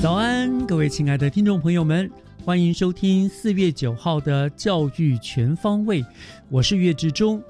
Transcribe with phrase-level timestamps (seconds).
[0.00, 2.10] 早安，各位亲爱的听众朋友们，
[2.42, 6.02] 欢迎收听四月九号的《教育全方位》，
[6.48, 7.42] 我是岳志忠。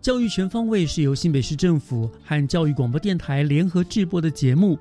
[0.00, 4.78] 教育全方位是由新北市政府和教育广播电台联合制播的节目，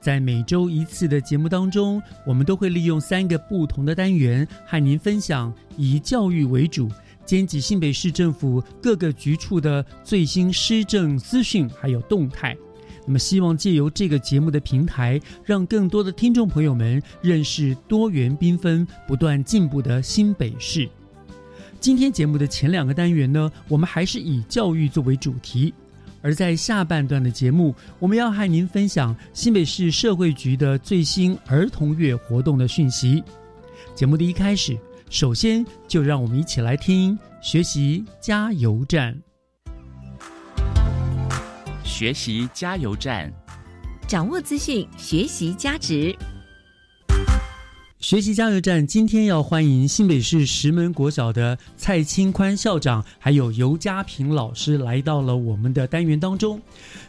[0.00, 6.88] 在每周一次的节目当中，我们都会利用三个不同的单元和您分享以教育为主，
[7.26, 12.56] 兼及新北市政府各个局处的最新施政资讯还有动态。
[13.06, 20.88] 那么，希望借由这个节目的平台，让更多的听众朋友们认识多元缤纷、不断进步的新北市。
[21.80, 25.74] 今天节目的前两个单元呢，我们还是以教育作为主题，
[26.22, 33.22] 而在下半段的节目，我们要和您分享新北市社会局的最新儿童月活动的讯息。
[33.94, 34.78] 节目的一开始，
[35.10, 39.33] 首先就让我们一起来听学习加油站。
[41.84, 43.30] 学习加油站，
[44.08, 46.16] 掌握资讯，学习加值。
[48.04, 56.60] 学习加油站今天要欢迎新北市石门国小的蔡清宽校长，还有尤家平老师来到了我们的单元当中。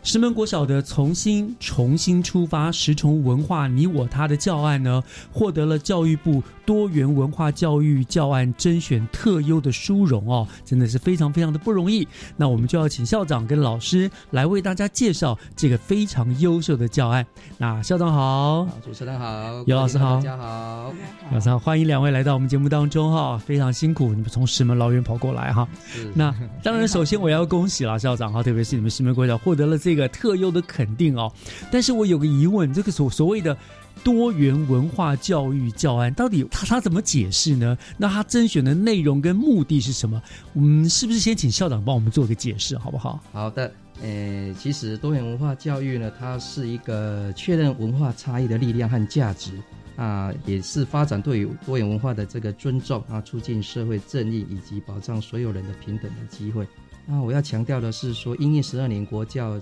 [0.03, 5.03] 石门国小的重新重新出发十重文化你我他的教案呢，
[5.33, 12.07] 获得了教育部多元文化教育教案甄选特优的殊荣哦，真的是非常非常的不容易。
[12.37, 17.27] 那我们就要请校长跟老师来为大家介绍这个非常优秀的教案。
[17.57, 20.84] 那校长好，好，主持人好，尤老师好大家好。
[21.31, 25.67] 晚上欢迎两位来到我们节目当中哈，非常辛苦，你们从石门老远跑过来哈。
[26.13, 31.31] 那当然，首先我要恭喜了校长哈，特别是你们石门国小获得了这个特优的肯定哦。
[31.71, 33.55] 但是我有个疑问，这个所所谓的
[34.03, 37.77] 多元文化教育教案，到底他他怎么解释呢？
[37.97, 40.21] 那他甄选的内容跟目的是什么？
[40.53, 43.19] 嗯，是不是先请校长帮我们做个解释好不好？
[43.31, 43.71] 好的，
[44.01, 49.51] 呃，其实多元文化教育呢，它是一个确认文化差异的力量和价值
[49.95, 56.67] 啊，也是发展对于多元文化的这个尊重啊，促进社会正义以及保障所有人的平等的机会。
[57.05, 59.59] 那我要强调的是说，因应十二年国教。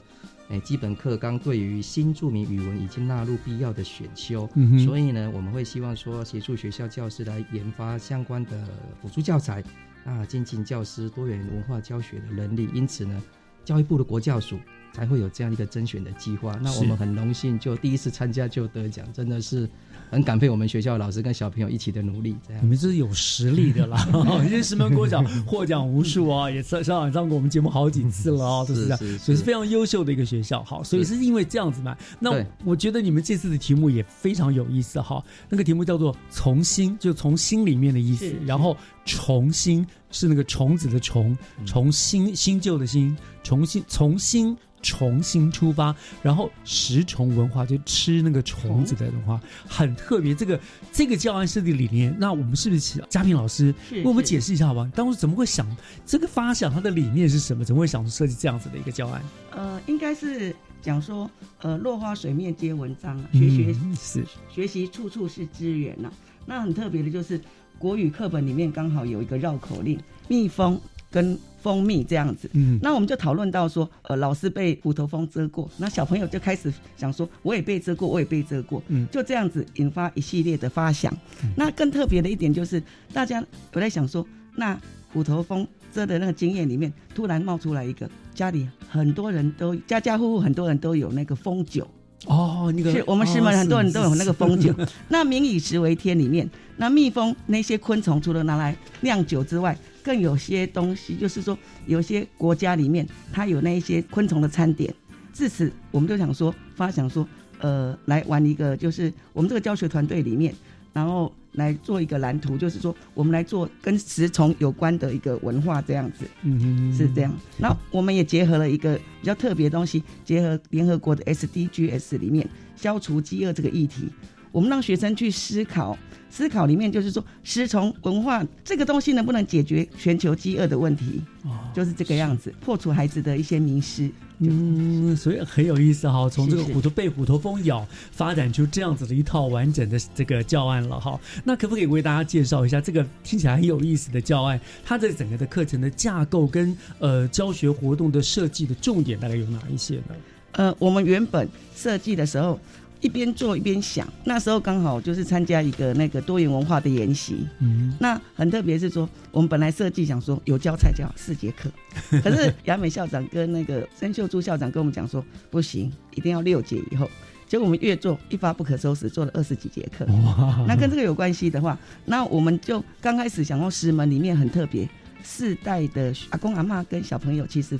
[0.49, 8.67] 诶，基本课纲对于新著名语文已经纳入必要的选修，嗯所以呢，我们会希望说协助学校教师来研发相关的
[9.01, 9.63] 辅助教材，
[10.03, 12.69] 啊，精进教师多元文化教学的能力。
[12.73, 13.23] 因此呢，
[13.63, 14.59] 教育部的国教署
[14.93, 16.57] 才会有这样一个甄选的计划。
[16.61, 19.67] 那我们很荣幸就第一次参加就得奖，真的是
[20.09, 22.35] 很感佩我们学校老师跟小朋友一起的努力。
[22.47, 24.07] 这样你们是有实力的啦！
[24.45, 30.63] 因为石门国小获奖无数啊，也上上上过我们节目好几次了啊， 都是这样，是是所以是非常优秀的一个学校。
[30.63, 31.97] 好，所以是因为这样子嘛。
[32.19, 32.31] 那
[32.63, 35.23] 我觉得你们这次的题目也非常有意思哈。
[35.49, 38.31] 那个题目叫做“从心”，就从心里面的意思。
[38.45, 44.57] 然后“重新”是那个虫子的“虫”，嗯从新新旧的“新”，重新重新。
[44.85, 50.35] 重新出发，然后食虫文化就吃那个虫子的文化，很特别。
[50.35, 50.59] 这个
[50.91, 54.91] 这个教案设计理念，那我们是不是请嘉平老师为我们解释一下好吧？
[54.93, 55.65] 当时怎么会想
[56.05, 57.63] 这个发想，它的理念是什么？
[57.63, 59.23] 怎么会想出设计这样子的一个教案？
[59.51, 61.31] 呃，应该是讲说，
[61.61, 66.11] 呃，落花水面皆文章啊，学学、嗯是学习处处是资源呐、
[66.45, 67.39] 那很特别的就是
[67.83, 69.99] 国语课本里面刚好有一个绕口令，
[70.29, 70.79] 蜜蜂
[71.11, 72.49] 跟蜂蜜这样子。
[72.53, 81.13] 嗯那我们就讨论到说，呃，老师被虎头蜂蛰过，那小朋友就开始想说，我也被蛰过，我也被蛰过，嗯就这样子引发一系列的发想。
[81.57, 82.81] 那更特别的一点就是，
[83.11, 83.43] 大家
[83.73, 84.25] 我在想说，
[84.55, 84.79] 那
[85.11, 91.85] 虎头蜂蛰的那个经验里面，突然冒出来一个，家里很多人都家家户户很多人都有那个蜂酒，
[92.27, 94.73] 哦，那个是我们师门很多人都有那个风酒。
[95.09, 104.93] 那民以食为天里面，那蜜蜂那些昆虫除了拿来酿酒之外，更有些东西，就是说有些国家里面它有那一些昆虫的餐点。
[105.33, 107.27] 至此，我们就想说发想说，
[107.59, 110.53] 呃，来玩一个，就是我们这个教学团队里面，
[110.93, 116.25] 然后来做一个蓝图，就是说我们来做跟食虫有关的一个文化这样子。
[116.43, 117.33] 嗯嗯是这样。
[117.57, 124.09] 那我们也结合了一个比较特别的东西，结合联合国的 SDGs 里面消除饥饿这个议题，
[124.51, 125.97] 我们让学生去思考，
[126.29, 134.09] 思考里面就是说食虫文化这个东西能不能解决全球饥饿的问题，哦就是这个样子，破除孩子的一些迷失。
[134.49, 141.19] 嗯，所以很有意思哈，从这个虎头被虎头蜂咬，发展出这样子的一套完整的这个教案了哈。
[141.43, 144.59] 那可不可以为大家介绍一下这个听起来很有意思的教案？
[144.83, 150.15] 它的整个的课程的架构跟呃教学活动的设计的重点大概有哪一些呢？
[150.53, 152.59] 呃，我们原本设计的时候。
[153.03, 161.69] 一边做一边想，那时候刚好就是参加一个那个多元文化的研习，嗯，那很特别是说，我们本来设计想说有教菜教四节课，
[162.23, 167.07] 可是雅美校长跟那个曾秀珠校长跟我们讲说不行，一定要六节以后。
[167.45, 170.05] 结果我们越做一发不可收拾，做了二十几节课。
[170.05, 174.89] 哇，那跟这个有关系的话，那我们就刚开始想用师门里面很特别，
[175.21, 177.77] 四代的阿公阿妈跟小朋友其实、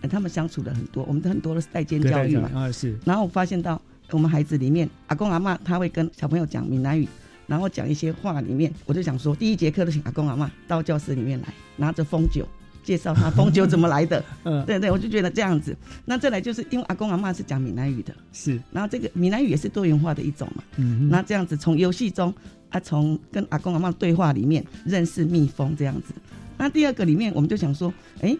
[0.00, 2.50] 呃他们相处的很多，我们的很多的是代间教育嘛。
[2.52, 3.80] 啊是，然后我发现到
[4.12, 7.08] 我们孩子里面，阿公阿妈他会跟小朋友讲闽南语，
[7.46, 12.46] 然后讲一些话里面，我就想说，第一节课都请阿公阿妈到教室里面来，拿着风酒，
[12.82, 14.22] 介绍他风酒怎么来的。
[14.44, 15.76] 嗯对对，我就觉得这样子。
[16.04, 20.62] 那再来就是因为阿公阿妈是讲闽南语的，是，然后这个闽南语也是多元化的一种嘛。
[20.76, 22.32] 嗯哼，那这样子从游戏中
[22.70, 26.12] 啊，从跟阿公阿妈对话里面认识蜜蜂这样子。
[26.58, 28.36] 那第二个里面，我们就想说，哎，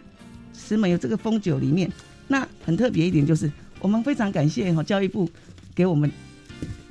[0.52, 1.90] 石门有这个蜂酒里面，
[2.28, 5.28] 那很特别一点就是，我们非常感谢哈教育部
[5.74, 6.10] 给我们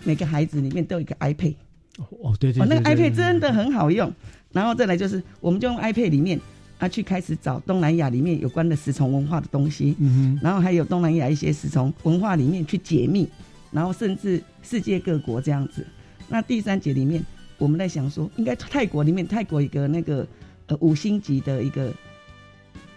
[0.04, 1.56] 每个孩子里面都有一个 iPad，
[1.98, 4.12] 哦对对哦，那个对对 iPad 真的很好用。
[4.52, 6.40] 然后再来就是，我们就用 iPad 里面
[6.78, 13.28] 啊去开始找东南亚里面有关的食虫文化的东西，嗯哼然后还有东南亚一些食虫文化里面去解密，
[13.72, 15.86] 然后甚至世界各国这样子。
[16.28, 17.24] 那第三节里面，
[17.58, 20.28] 我们在想说，应该泰国里面泰国一个那个
[20.68, 21.94] 呃五星级的一个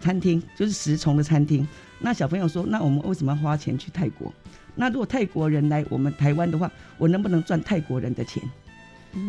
[0.01, 1.67] 餐厅，就是食虫的餐厅。
[2.01, 4.33] 那小朋友说，那我们为什么要花钱去泰国？
[4.75, 8.43] 那如果泰国人来我们台湾的话，我能不能赚泰国人的钱？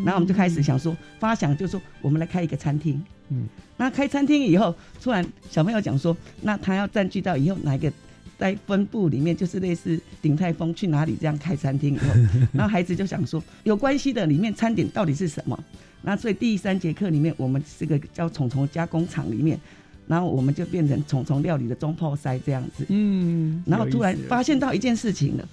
[0.04, 3.02] 然后我们就开始想说，发想就说我们来开一个餐厅。
[3.30, 3.48] 嗯，
[3.78, 7.92] 那开餐厅以后，突然小朋友讲说，那他要占据到以后哪一个
[8.38, 12.08] 在分部里面，就是类似鼎泰丰去哪里这样开餐厅以后，
[12.52, 15.64] 然后孩子就想说，有关系的里面餐点到底是什么？
[16.02, 19.60] 那所以第三节课里面，我们这个叫虫虫加工厂里面，
[20.08, 22.86] 然后我们就变成虫虫料理的中泡塞这样子。
[22.90, 25.48] 嗯，然后突然发现到一件事情了，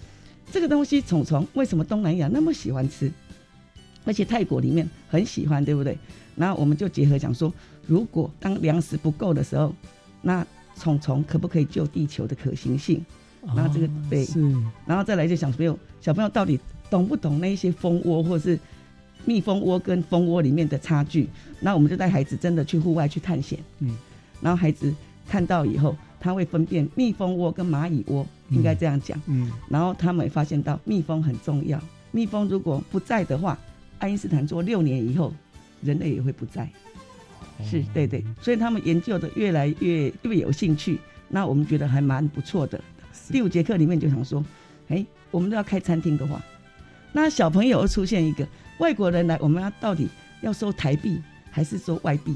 [0.51, 3.11] 这个东西虫虫为什么东南亚那么喜欢吃，
[4.05, 5.97] 而且泰国里面很喜欢，对不对？
[6.37, 7.53] 然后我们就结合讲说，
[7.87, 9.75] 如果当粮食不够的时候，
[10.21, 10.47] 那
[10.77, 13.05] 虫虫可不可以救地球的可行性？
[13.57, 14.41] 然后这个哦对是
[14.87, 16.59] 然后再来就小朋友，小朋友到底
[16.89, 18.59] 懂不懂那一些蜂窝或是
[19.25, 21.29] 蜜蜂窝跟蜂窝里面的差距？
[21.59, 23.97] 那我们就带孩子真的去户外去探险，嗯，
[24.43, 24.93] 然后孩子
[25.27, 29.19] 看到以后，他会分辨蜜蜂窝跟蚂蚁窝，应该这样讲。
[29.27, 31.81] 嗯然后他们也发现到蜜蜂很重要，
[32.11, 33.57] 蜜蜂如果不在的话，
[33.99, 35.33] 爱因斯坦说六年以后
[35.81, 36.69] 人类也会不在。
[37.65, 42.81] 是对对，所以他们研究的越来越越有兴趣，那我们觉得还蛮不错的。
[43.31, 44.45] 第五节课里面就想说，
[44.89, 46.43] 哎，我们都要开餐厅的话，
[47.13, 48.45] 那小朋友又出现一个
[48.79, 50.09] 外国人来，我们要到底
[50.41, 51.21] 要收台币
[51.53, 52.35] 还是说外币？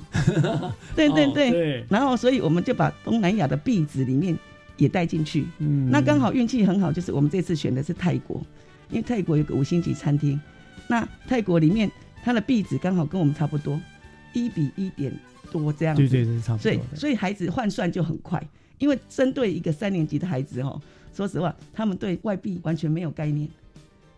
[0.95, 4.39] 对对哦对，然后所以我们就把东南亚的币值里面
[4.77, 5.47] 也带进去。
[5.59, 8.41] 嗯那刚好运气很好，就是我们这次选的是泰国，
[8.91, 10.39] 因为泰国有个五星级餐厅，
[10.87, 11.91] 那泰国里面
[12.23, 13.81] 它的币值刚好跟我们差不多，
[14.35, 15.11] 一比一点
[15.51, 16.07] 多这样子。
[16.07, 18.41] 对对对，差不所以多，所以孩子换算就很快，
[18.77, 20.79] 因为针对一个三年级的孩子哦，
[21.15, 23.49] 说实话，他们对外币完全没有概念。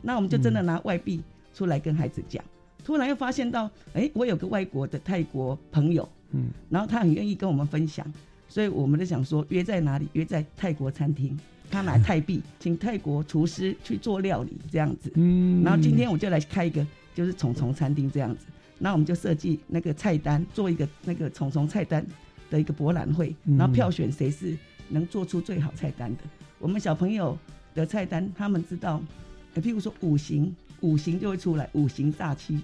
[0.03, 1.21] 那我们就真的拿外币
[1.55, 2.43] 出来跟孩子讲，
[2.89, 8.11] 突然又发现到，哎，我有个外国的泰国朋友，嗯，然后他很愿意跟我们分享，
[8.49, 10.09] 所以我们就想说约在哪里？
[10.15, 11.39] 约在泰国餐厅，
[11.71, 15.13] 他拿泰币， 请泰国厨师去做料理这样子。
[15.17, 16.83] 嗯然后今天我就来开一个
[17.15, 18.47] 就是虫虫餐厅这样子，
[18.79, 22.03] 那我们就设计那个菜单，做一个那个虫虫菜单
[22.49, 24.57] 的一个博览会，嗯然后票选谁是
[24.89, 26.23] 能做出最好菜单的。
[26.59, 27.37] 我们小朋友
[27.75, 28.99] 的菜单，他们知道，
[29.57, 32.59] 哎譬如说五行，五行就会出来，五行炸七。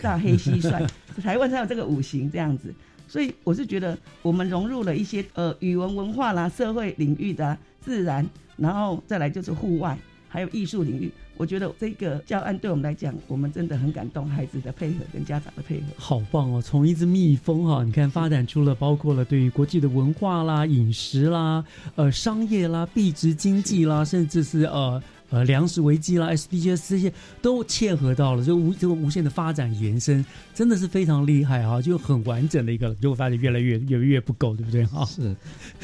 [0.00, 0.88] 炸黑蟋蟀，
[1.22, 2.74] 台湾才有这个五行这样子，
[3.06, 8.26] 所以我是觉得我们融入了一些呃语文文化啦、社会领域的、自然，
[8.56, 11.10] 然后再来就是户外，还有艺术领域。
[11.36, 15.86] 我觉得这个教案对我们来讲，我们真的很感动，孩子的配合跟家长的配合。
[15.96, 16.60] 好棒哦！
[16.60, 21.64] 从一只蜜蜂哈、你看发展出了包括了对于国际的文化啦、饮食啦、
[21.94, 34.84] 呃商业啦、币值经济啦，甚至是呃呃粮食危机啦、SDGs 这些都切合到了，就无这个无限的发展延伸，真的是非常厉害哈、就很完整的一个，结果发现越来越越来越不够，对不对？
[34.86, 35.04] 哈？
[35.06, 35.34] 是，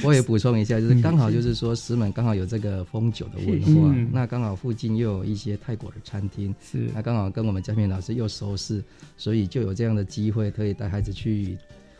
[0.02, 4.10] 我也补充一下，就是刚好就是说石门刚好有这个风酒的文化，嗯。
[4.12, 6.90] 那刚好附近又有一些泰国的餐厅，是。
[6.94, 8.82] 那刚好跟我们嘉平老师又熟识，
[9.16, 11.56] 所以就有这样的机会，可以带孩子去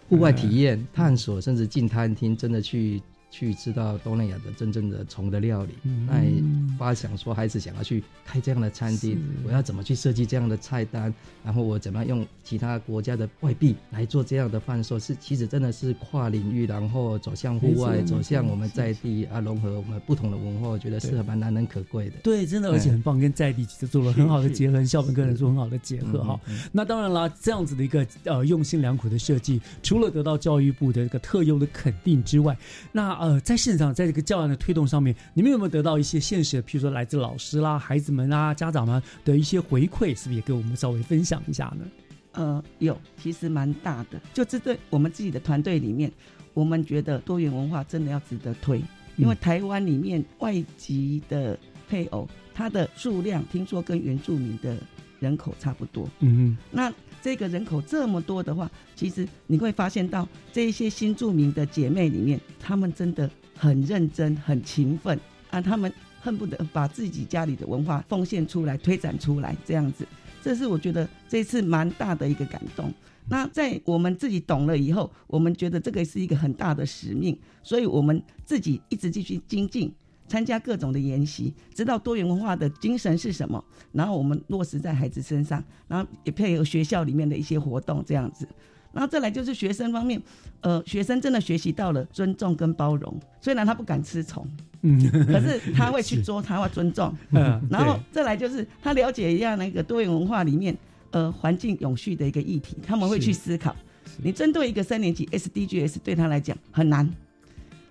[0.08, 3.00] 户外体验、探索，甚至进餐厅，真的去
[3.30, 5.75] 去吃到东南亚的真正的虫的料理。
[5.83, 6.42] 嗯那也
[6.78, 11.12] 发想说，孩子想要去开这样的餐厅，我要怎么去设计这样的菜单，
[11.45, 22.16] 然后我怎么样用其他国家的外币来做这样的贩售，是其实真的是跨领域，然后走向户外，走向我们在地啊，融合我们不同的文化，我觉得是蛮难能可贵的。
[22.23, 26.38] 对，真的，而且很棒，跟在地其实做了很好的结合，跟校本跟人做很好的结合哈。
[26.73, 32.56] 那当然啦，这样子的一个呃用心良苦的设计，除了得到教育部的一个特优的肯定之外，
[32.92, 41.87] 那呃在现场在这个教案的推动上面，你们有没有得到一些现实的，譬如说来自老师啦、孩子们啊、家长们的一些回馈，是不是也跟我们稍微分享一下呢？
[42.32, 44.20] 呃，有，其实蛮大的。
[44.35, 46.12] 就这对我们自己的团队里面，
[46.52, 48.82] 我们觉得多元文化真的要值得推，
[49.16, 51.58] 因为台湾里面外籍的
[51.88, 54.76] 配偶，他的数量听说跟原住民的
[55.18, 56.06] 人口差不多。
[56.20, 56.92] 嗯嗯那
[57.26, 65.18] 这个人口这么多的话，其实你会发现到这一些新住民的姐妹里面，她们真的很认真、很勤奋
[65.50, 70.06] 啊，她们恨不得把自己家里的文化奉献出来、推展出来，这样子，
[70.40, 72.95] 这是我觉得这次蛮大的一个感动。
[73.28, 79.92] 那在我们自己懂了以后，我们觉得这个是一个很大的使命，所以我们自己一直继续精进，
[80.28, 88.47] 参加各种的研习，知道多元文化的精神是什么，然后我们落实在孩子身上，然后也配合学校里面的一些活动这样子。
[88.92, 90.21] 然后再来就是学生方面，
[90.62, 94.47] 呃，学生真的学习到了尊重跟包容，虽然他不敢吃虫，
[94.80, 97.14] 嗯，可是他会去捉，他会尊重。
[97.33, 100.75] 嗯，然后再来就是他了解一下那个多元文化里面，
[101.11, 103.76] 呃，环境永续的一个议题，他们会去思考。
[104.23, 107.06] 你针对一个三年级 SDGs 对他来讲很难，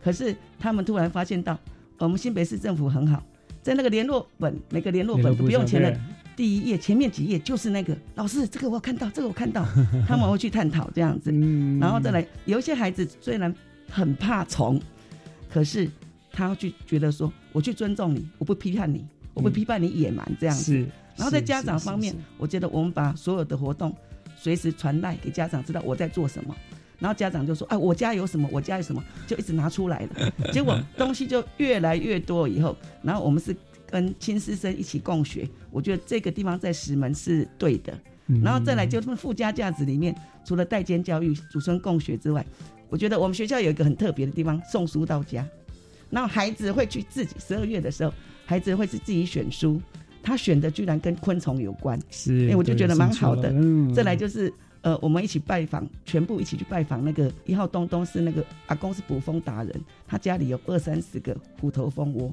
[0.03, 1.55] 可是他们突然发现到，
[1.97, 3.23] 我们新北市政府很好，
[3.61, 5.99] 在那个联络本，每个联络本都不用钱的，
[6.35, 9.65] 第一页前面几页就是那个老师，这个我看到，这个我看到，
[10.07, 11.79] 他们会去探讨这样子，嗯。
[11.79, 13.53] 然后再来，有一些孩子虽然
[13.89, 14.79] 很怕虫，
[15.49, 15.89] 可是
[16.31, 20.63] 他去觉得说，我去尊重你，我不批判你，我不批判你野蛮这样子。
[20.63, 20.79] 是，
[21.15, 23.95] 然后在家长方面我觉得我们把所有的活动
[24.35, 26.53] 随时传赖给家长，知道我在做什么。
[26.99, 30.33] 然后家长就说：“哎，我家有什么，我家有什么，就一直拿出来了。
[30.53, 33.55] 结果东西就越来越多，以后，然后我们是
[33.89, 35.47] 跟亲师生一起共学。
[35.71, 37.93] 我觉得这个地方在石门是对的。
[38.27, 42.43] 嗯然后再来就是附加价值里面，除了代间教育、祖孙共学之外，
[42.89, 45.47] 我觉得我们学校有一个很特别的地方，送书到家。
[46.09, 48.11] 然后孩子会去自己十二月的时候，
[48.45, 49.79] 孩子会是自己选书，
[50.23, 51.99] 他选的居然跟昆虫有关。
[52.09, 54.51] 是，哎我就觉得蛮好的嗯再来就是
[54.85, 62.31] 呃，我们一起拜访，全部一起去拜访那个一号东东是那个阿公是捕蜂达人，他家里有二三十个虎头蜂窝。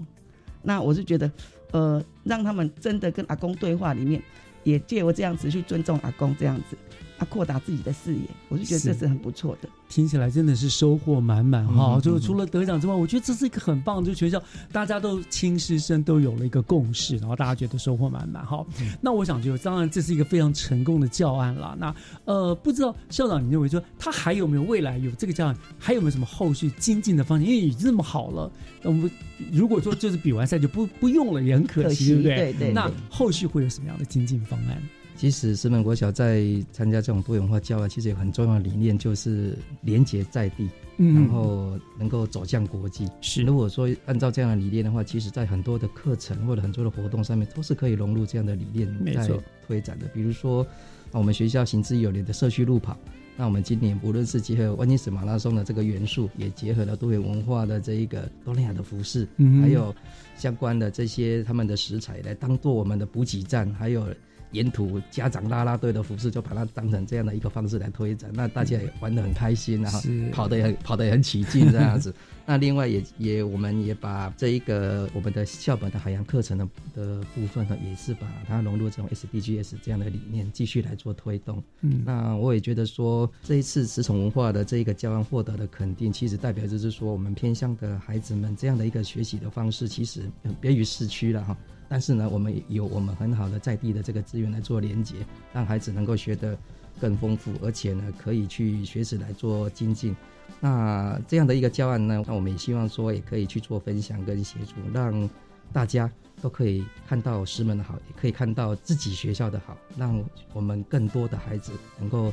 [0.60, 1.32] 那我是觉得，
[1.70, 4.22] 呃，让他们真的跟阿公对话里面，
[4.64, 6.76] 也借我这样子去尊重阿公这样子，
[7.22, 9.68] 啊，扩大自己的视野，我就觉得这是是很不错的。
[9.88, 11.96] 听起来真的是收获满满哈！
[11.96, 18.64] 嗯就除了得奖之外，我觉得这是一个很棒，就学校大家都亲师生都有了一个共识，然后大家觉得收获满满哈。
[19.00, 21.76] 那我想就当然这是一个非常成功的教案了。
[21.78, 27.46] 那呃，不知道校长你认为说他还有没有未来有这个教案，还有没有什么后续精进的方向？
[27.46, 28.50] 因为已经这么好了，
[28.82, 29.10] 那我们
[29.52, 32.36] 如果说就是比完赛就不不用了，也很可惜，对不对？
[32.36, 34.82] 对对那后续会有什么样的精进方案？
[35.22, 43.08] 其实石门国小在参加这种多元化教育，其实有很重要的理念，就是连结在地，嗯然后能够走向国际。
[43.20, 49.30] 是如果说按照这样的理念的话，其实在很多的课程或者很多的活动上面，都是可以融入这样的理念在
[49.64, 50.08] 推展的。
[50.08, 50.64] 比如说，
[51.12, 52.98] 啊我们学校行之有年的社区路跑，
[53.36, 59.94] 那我们今年无论是结合万金石马拉松的这个元素，也结合了多元文化的这一个东南亚的服饰，嗯还有
[60.34, 64.04] 相关的这些他们的食材来当做我们的补给站，还有
[64.52, 72.14] 沿途家长拉拉队的服饰，就把它当成这样的一个方式来推展，那大家也玩得很开心，然后跑得也很跑得也很起劲这样子。
[72.44, 81.62] 那另外也也我们也把这一个我们的校本的海洋课程的的部分呢，也是把它融入这种 SDGs 这样的理念，继续来做推动。
[81.82, 90.28] 嗯，那我也觉得说这一次石虫文化的这一个教案获得的肯定，其实代表就是说我们偏向的孩子们这样的一个学习的方式，其实
[90.60, 91.56] 别于市区了哈。
[91.92, 95.16] 但是呢，我们有我们很好的在地的这个资源来做连接，
[95.52, 96.56] 让孩子能够学得
[96.98, 100.16] 更丰富，而且呢，可以去学习来做精进。
[100.58, 105.28] 那这样的一个教案呢，那我们也希望说，也可以去做分享跟协助，让
[105.70, 110.18] 大家都可以看到师门的好，也可以看到自己学校的好，让
[110.54, 112.32] 我们更多的孩子能够。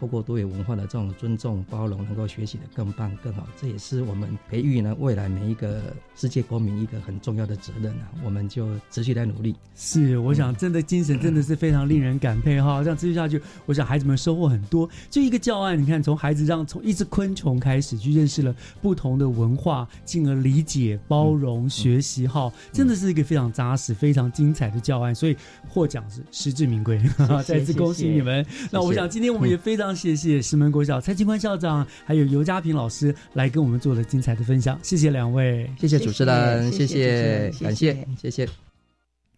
[0.00, 8.08] 透过多元文化的这种尊重包容，能够学习的更棒更好，这也是我们培育呢未来每一个世界公民一个很重要的责任啊！
[8.24, 9.54] 我们就持续在努力。
[9.76, 12.82] 是，我想真的精神真的是非常令人感佩哈！
[12.82, 14.88] 这样持续下去，我想孩子们收获很多。
[15.10, 25.14] 就一个教案，你看从孩子让从一只昆虫开始，去认识了不同的文化，进而理解、包容、学习哈，真的是一个非常扎实、非常精彩的教案。
[25.14, 25.36] 所以
[25.68, 26.98] 获奖是实至名归，
[27.44, 28.46] 再次恭喜你们。
[28.70, 29.89] 那我想今天我们也非常。
[29.94, 38.48] 谢谢石门国小蔡金宽校长，还有尤家平老师来跟我们做了精彩的分享，谢谢两位，谢谢主持人，谢谢，感谢，谢谢。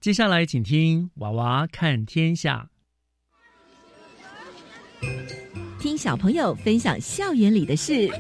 [0.00, 2.68] 接下来请听《娃娃看天下》，
[5.80, 8.10] 听小朋友分享校园里的事。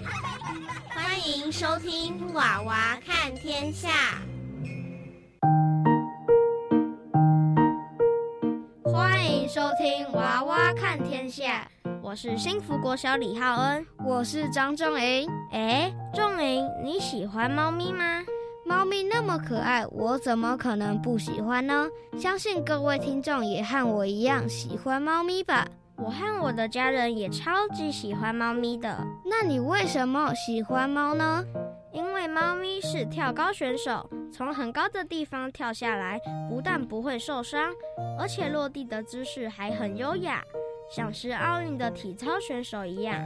[0.88, 3.88] 欢迎收听《娃娃看天下》，
[8.92, 11.68] 欢迎收听《娃娃看天下》。
[12.12, 15.26] 我是幸福国小李浩恩，我是张仲莹。
[15.50, 18.22] 哎，仲莹，你喜欢猫咪吗？
[18.66, 21.88] 猫咪那么可爱，我怎么可能不喜欢呢？
[22.18, 25.66] 相信各位听众也和我一样喜欢猫咪吧。
[25.96, 28.94] 我和我的家人也超级喜欢猫咪的。
[29.24, 31.42] 那你为什么喜欢猫呢？
[31.94, 37.72] 因为猫咪是跳高选手，从很高的地方跳下来，不但不会受伤，
[38.18, 40.44] 而且落地的姿势还很优雅。
[40.94, 43.18] 像是奥运的体操选手一样，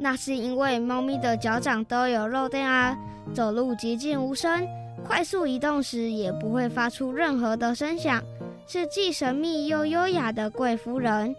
[0.00, 2.98] 那是因为猫咪的脚掌都有肉垫啊，
[3.32, 4.66] 走路洁净无声，
[5.06, 8.20] 快速移动时也不会发出任何的声响，
[8.66, 11.32] 是既神秘又优雅的贵夫人。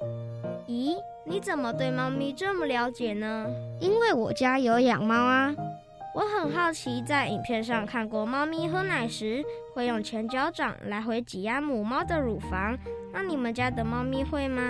[0.70, 3.46] 咦，你怎么对猫咪这么了解呢？
[3.82, 5.54] 因为我家有养猫啊。
[6.16, 12.78] 我很好奇，在影片上看过猫咪喝奶时会用前脚掌来回挤压母猫的乳房，
[13.12, 14.62] 那你们家的猫咪会吗？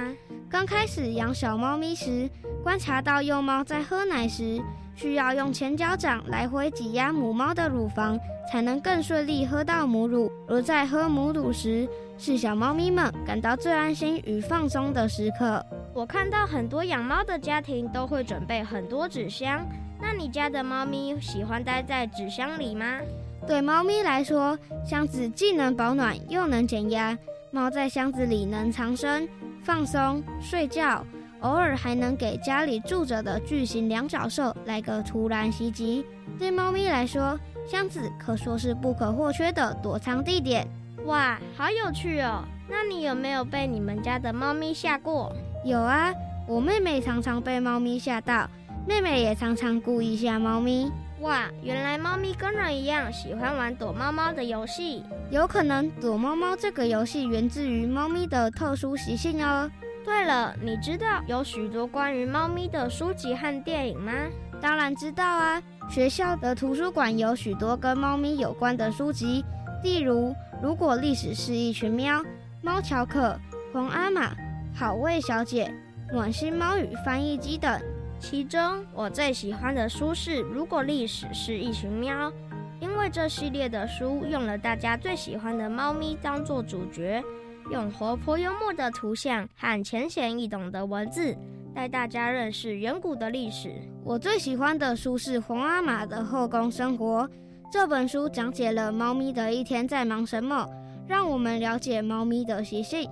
[0.54, 2.30] 刚开始养小猫咪时，
[2.62, 4.62] 观察到幼猫在喝奶时
[4.96, 8.20] 需要用前脚掌来回挤压母猫的乳房，
[8.52, 10.32] 才能更顺利喝到母乳。
[10.48, 11.89] 而在喝母乳时，
[12.20, 15.66] 是小猫咪们感到最安心与放松的时刻。
[15.92, 19.66] 我看到很多养猫的家庭都会准备很多纸箱。
[20.00, 23.00] 那你家的猫咪喜欢待在纸箱里吗？
[23.48, 27.18] 对猫咪来说，箱子既能保暖又能减压。
[27.50, 29.28] 猫在箱子里能藏身、
[29.63, 31.06] 放松、睡觉，
[31.39, 36.06] 偶尔还能给家里住着的巨型两脚兽来个突然袭击。
[36.38, 40.67] 对猫咪来说，箱子可说是不可或缺的躲藏地点。
[41.06, 42.43] 哇，好有趣哦！
[42.69, 45.34] 那你有没有被你们家的猫咪吓过？
[45.63, 46.13] 有啊，
[46.45, 48.49] 我妹妹常常被猫咪吓到。
[48.86, 50.91] 妹妹也常常故意吓猫咪。
[51.24, 55.02] 哇，原来猫咪跟人一样喜欢玩躲猫猫的游戏。
[55.32, 59.72] 有可能躲猫猫这个游戏源自于猫咪的特殊习性哦。
[60.04, 64.12] 对了，你知道有许多关于猫咪的书籍和电影吗？
[64.60, 65.64] 当然知道啊。
[65.90, 69.46] 学校的图书馆有许多跟猫咪有关的书籍，
[69.82, 70.32] 例如
[70.62, 72.20] 《如果历史是一群喵》
[72.62, 73.22] 《猫乔克》
[73.72, 74.32] 《红阿玛》
[74.76, 75.74] 《好味小姐》
[76.14, 77.82] 《暖心猫语翻译机》等。
[78.24, 82.32] 其中我最喜欢的书是《如果历史是一群喵》，
[82.80, 87.22] 因为这系列的书用了大家最喜欢的猫咪当做主角，
[87.70, 91.36] 用活泼幽默的图像和浅显易懂的文字
[91.76, 93.74] 带大家认识远古的历史。
[94.06, 97.28] 我最喜欢的书是《红阿玛的后宫生活》，
[97.74, 100.66] 这本书讲解了猫咪的一天在忙什么，
[101.06, 103.10] 让我们了解猫咪的习性，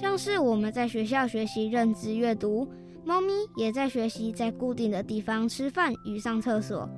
[0.00, 2.70] 像是我们在学校学习认知阅读。
[3.06, 6.88] 猫咪也在学习在固定的地方吃饭与上厕所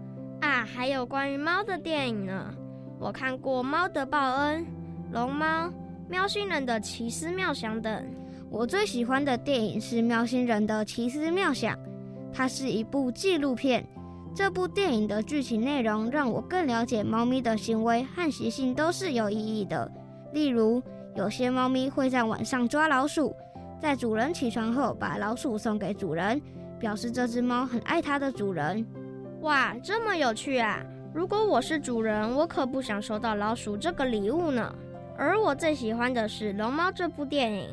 [0.41, 2.55] 啊，还有关于猫的电影呢。
[3.01, 4.63] 我看过《猫的报恩》
[5.13, 5.67] 《龙猫》
[6.09, 8.07] 《喵星人的奇思妙想》等。
[8.49, 11.75] 我最喜欢的电影是《喵星人的奇思妙想》，
[12.33, 13.85] 它是一部纪录片。
[14.33, 19.91] 这部电影的剧情内容让我更了解猫咪的行为和习性都是有意义的。
[20.33, 20.81] 例如，
[21.17, 23.35] 有些猫咪会在晚上抓老鼠。
[23.81, 26.41] 在主人起床后把老鼠送给主人，
[26.79, 28.87] 表示这只猫很爱它的主人。
[29.43, 30.83] 哇，这么有趣啊！
[31.15, 34.75] 如果我是主人，我可不想收到老鼠这个礼物呢。
[35.17, 37.69] 而我最喜欢的是《龙猫》这部电影，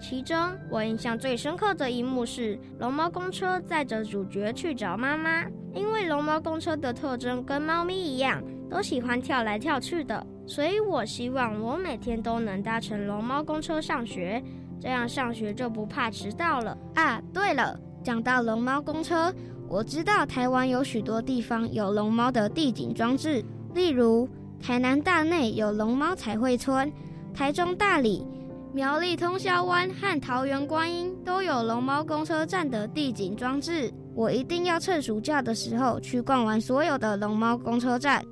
[0.00, 0.36] 其中
[0.70, 5.44] 我印象最深刻的一幕是龙猫公车载着主角去找妈妈。
[5.72, 8.40] 因为龙猫公车的特征跟猫咪一样，
[8.70, 14.40] 都喜欢跳来跳去的，所以我希望我每天都能搭乘龙猫公车上学，
[14.80, 17.20] 这样上学就不怕迟到了啊。
[17.32, 19.32] 对了，讲到龙猫公车，
[19.68, 24.28] 我知道台湾有许多地方有龙猫的地景装置，例如。
[24.62, 26.90] 台南大内有龙猫彩绘村，
[27.34, 28.26] 台中大理、
[28.72, 33.92] 苗栗通霄湾和桃园观音都有龙猫公车站的地景装置。
[34.14, 38.24] 我一定要趁暑假的时候去逛完所有的龙猫公车站。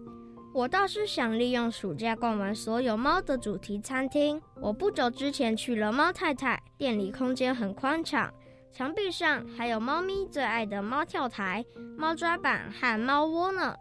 [0.54, 4.40] 我倒是想利用暑假逛完所有猫的主题餐厅。
[4.60, 8.32] 我不久之前去了猫太太店里，空间很宽敞，
[8.70, 11.64] 墙壁上还有猫咪最爱的猫跳台、
[11.96, 13.74] 猫抓板和猫窝呢。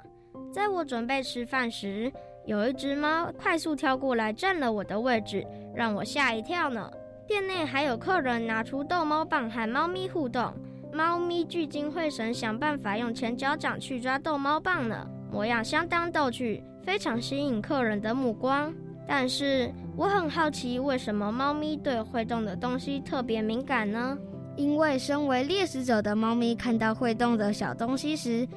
[0.54, 2.12] 在我准备吃饭时。
[2.48, 6.92] 有一只猫快速跳过来占了我的位置，让我吓一跳呢。
[7.28, 10.52] 店内还有客人拿出逗猫棒和猫咪互动，
[10.92, 18.74] 猫咪聚精会神想办法用前脚掌去抓逗猫棒呢，模样相当逗趣，非常吸引客人的目光。
[19.08, 24.18] 但是我很好奇，为什么猫咪对会动的东西特别敏感呢？
[24.58, 28.48] 因为身为猎食者的猫咪看到会动的小东西时。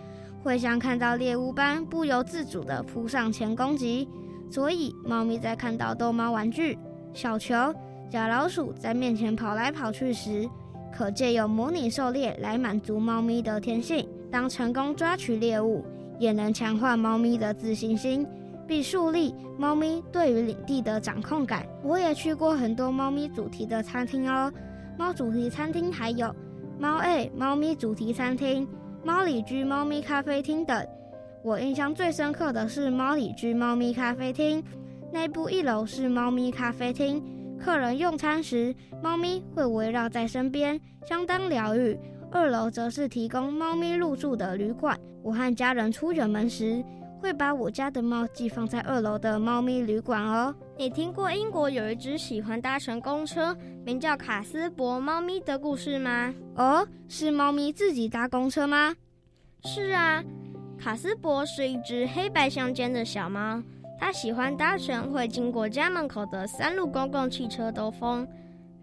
[0.42, 4.06] 会像看到猎物般不由自主地扑上前攻击，
[4.50, 6.78] 所以猫咪在看到逗猫玩具、
[7.14, 7.54] 小球、
[8.10, 10.46] 小老鼠在面前跑来跑去时，
[10.92, 14.06] 可借由模拟狩猎来满足猫咪的天性。
[14.30, 15.82] 当成功抓取猎物，
[16.24, 18.26] 也能强化猫咪的自信心，
[18.66, 21.66] 并树立猫咪对于领地的掌控感。
[21.82, 24.50] 我也去过很多猫咪主题的餐厅哦，
[24.98, 26.34] 猫主题餐厅还有
[26.78, 28.66] 猫 A 猫咪主题餐厅。
[29.04, 30.82] 猫里居猫咪咖啡厅等，
[31.42, 34.64] 我印象最深刻的是猫里居猫咪咖啡厅。
[35.12, 37.22] 内部一楼是猫咪咖啡厅，
[37.60, 41.98] 客人用餐时，猫咪会围绕在身边，相当疗愈。
[42.35, 44.99] 二楼则是提供猫咪入住的旅馆。
[45.23, 46.85] 我和家人出远门时，
[47.20, 50.53] 会把我家的猫寄放在二楼的猫咪旅馆哦。
[50.77, 56.35] 你听过英国有一只喜欢搭乘公车，名叫卡斯伯猫咪的故事吗？
[56.57, 58.97] 哦，是猫咪自己搭公车吗？
[59.62, 60.20] 是啊，
[60.77, 63.62] 卡斯伯是一只黑白相间的小猫，
[63.97, 68.27] 它喜欢搭乘会经过家门口的三路公共汽车兜风。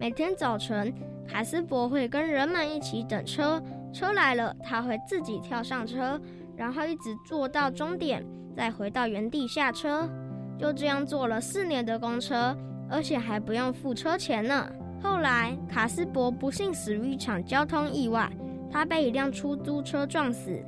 [0.02, 0.92] 每天早晨，
[1.28, 3.62] 卡斯伯会跟人们一起等车，
[3.94, 6.20] 车来了，他会自己跳上车，
[6.58, 8.26] 然后一直坐到终点，
[8.58, 10.10] 再回到原地下车。
[10.58, 12.58] 就这样坐了四年的公车，
[12.90, 14.68] 而且还不用付车钱呢。
[15.04, 18.28] 后来，卡斯伯不幸死于一场交通意外，
[18.72, 20.60] 他被一辆出租车撞死。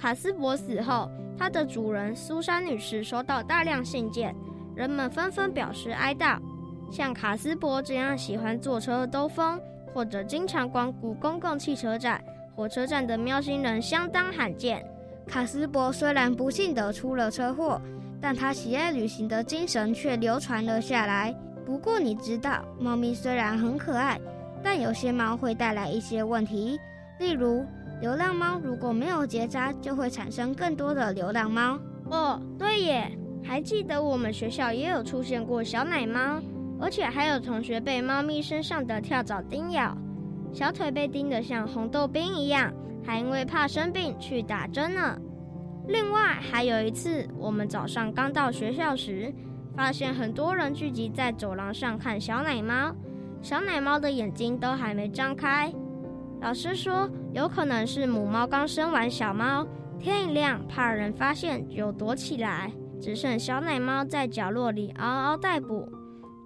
[0.00, 4.34] 卡斯伯死后，他的主人苏珊女士收到大量信件，
[4.74, 6.40] 人们纷纷表示哀悼。
[6.90, 9.60] 像卡斯伯这样喜欢坐车兜风，
[9.94, 12.22] 或者经常光顾公共汽车站、
[12.54, 14.84] 火车站的喵星人相当罕见。
[15.26, 17.80] 卡斯伯虽然不幸地出了车祸。
[18.22, 21.34] 但他喜爱旅行的精神却流传了下来。
[21.64, 24.20] 不过你知道，猫咪虽然很可爱，
[24.62, 26.78] 但有些猫会带来一些问题。
[27.18, 27.64] 例如，
[28.02, 31.78] 流浪猫如果没有结扎，就会产生更多的流浪猫。
[32.10, 33.10] 哦，对耶，
[33.42, 36.42] 还记得我们学校也有出现过小奶猫，
[36.80, 39.96] 而且还有同学被猫咪身上的跳蚤叮咬，
[40.52, 42.72] 小腿被叮得像红豆冰一样，
[43.04, 45.18] 还因为怕生病去打针呢。
[45.88, 49.32] 另外还有一次，我们早上刚到学校时，
[49.76, 52.94] 发现很多人聚集在走廊上看小奶猫。
[53.42, 55.72] 小奶猫的眼睛都还没张开，
[56.40, 59.66] 老师说有可能是母猫刚生完小猫，
[59.98, 65.99] 天一亮怕人发现就躲起来，只剩小奶猫在角落里嗷嗷待哺。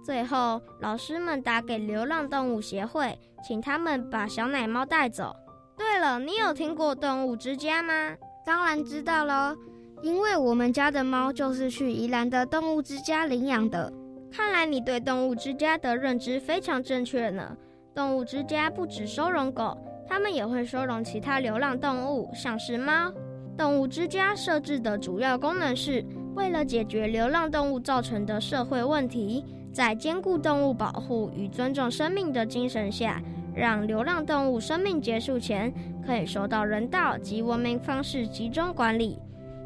[0.05, 5.35] 最后，老师们打给流浪动物协会，请他们把小奶猫带走。
[5.75, 8.15] 对了，你有听过动物之家吗？
[8.45, 9.57] 当然知道喽，
[10.03, 13.91] 因为我们家的猫就是去宜兰的动物之家领养的。
[14.31, 17.57] 看来你对动物之家的认知非常正确呢。
[17.95, 19.75] 动物之家不止收容狗，
[20.07, 23.11] 他们也会收容其他流浪动物，像是猫。
[23.57, 29.43] 动物之家设置的主要功能是为了解决流浪动物造成的社会问题，
[29.75, 33.21] 在兼顾动物保护与尊重生命的精神下。
[33.53, 35.73] 让流浪动物生命结束前
[36.05, 39.17] 可以受到人道及文明方式集中管理，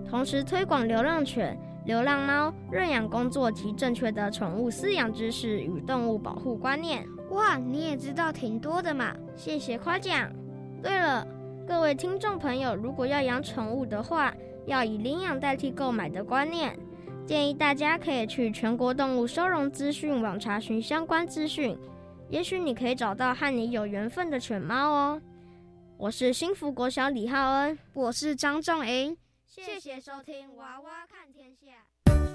[0.07, 7.03] 同时推广流浪犬、流浪猫、认养工作及正确的宠物饲养知识与动物保护观念。
[7.31, 9.15] 哇，你也知道挺多的嘛！
[9.35, 10.31] 谢谢夸奖。
[10.83, 11.27] 对了，
[11.67, 14.31] 各位听众朋友，如果要养宠物的话，
[14.67, 16.77] 要以领养代替购买的观念，
[17.28, 21.76] 建议大家可以去全国动物收容资讯网查询相关资讯，
[22.28, 25.20] 也许你可以找到和你有缘分的犬猫哦。
[25.96, 31.72] 我是新福国小李浩恩，我是张仲莹，谢谢收听《娃娃看天下》。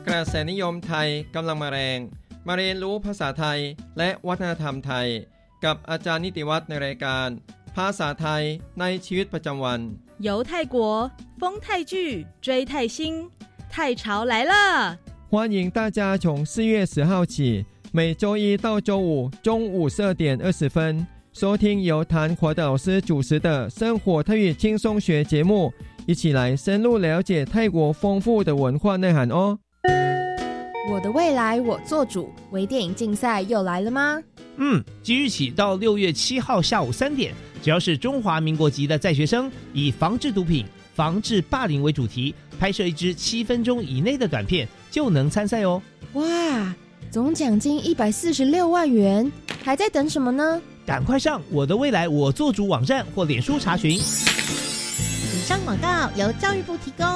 [0.07, 1.99] กระแสนิยมไทยกำลังมาแรง
[2.47, 3.59] มาเรียนรู้ภาษาไทย
[3.97, 5.07] และวัฒนธรรมไทย
[5.63, 7.29] กับอาจารย์นิติวัฒน์ในรายการ
[7.75, 8.43] ภาษาไทย
[8.79, 9.79] ในชีวิตประจำวัน
[10.27, 10.75] 游泰国，
[11.39, 13.29] 风泰剧，追泰星，
[13.76, 14.96] 泰潮来了！
[15.28, 25.72] 欢迎大家从四月十号起，每周一到周五中午十二点二十分，收听由谭华的老师主持的生活泰语轻松学节目，
[26.06, 29.58] 一起来深入了解泰国丰富的文化内涵哦。
[30.88, 34.22] 我的未来我做主，微电影竞赛又来了吗？
[34.54, 45.80] 嗯，即日起到六月七号下午三点，只要是中华民国籍的在学生，以防治毒品、防治霸凌为主题，拍摄一支七分钟以内的短片，就能参赛哦。
[46.14, 46.24] 哇，
[47.10, 49.30] 总奖金一百四十六万元，
[49.62, 50.60] 还在等什么呢？
[50.86, 53.92] 赶快上我的未来我做主网站或脸书查询。
[53.92, 57.06] 以上广告由教育部提供。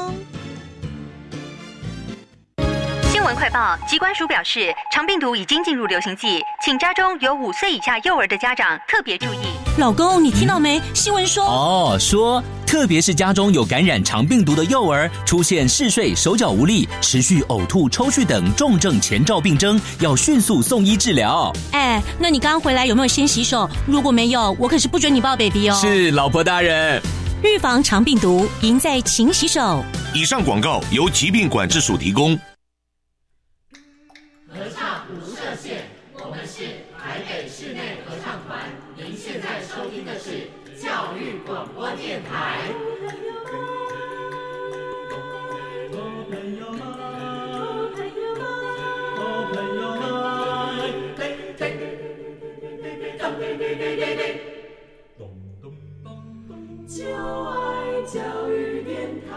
[3.11, 9.39] 新闻快报：机关署表示，肠病毒已经进入流行季，请家中有五岁以下幼儿的家长特别注意。
[9.79, 10.81] 老公，你听到没？
[10.95, 21.51] 新闻说哦，说特别是家中有感染肠病毒的幼儿，出现嗜睡、手脚无力、持续呕吐、抽搐等重症前兆病征，要迅速送医治疗。
[21.73, 23.67] 哎，那你刚刚回来有没有先洗手？
[23.87, 25.79] 如果没有，我可是不准你抱 baby 哦。
[25.81, 27.01] 是，老婆大人。
[27.43, 29.83] 预防肠病毒，赢在勤洗手。
[30.13, 32.39] 以上广告由疾病管制署提供。
[57.09, 59.33] 就爱教育电台。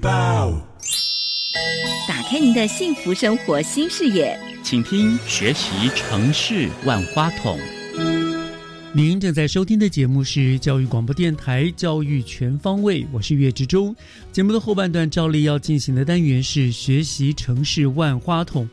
[0.06, 0.46] 打
[2.28, 7.56] 开您的幸福生活新视野，请听学习城市万花筒。
[8.92, 13.94] 您正在收听的节目是教育广播电台《教育全方位》，我是岳志忠。
[14.32, 18.68] 节目的后半段照例要进行的单元是学习城市万花筒。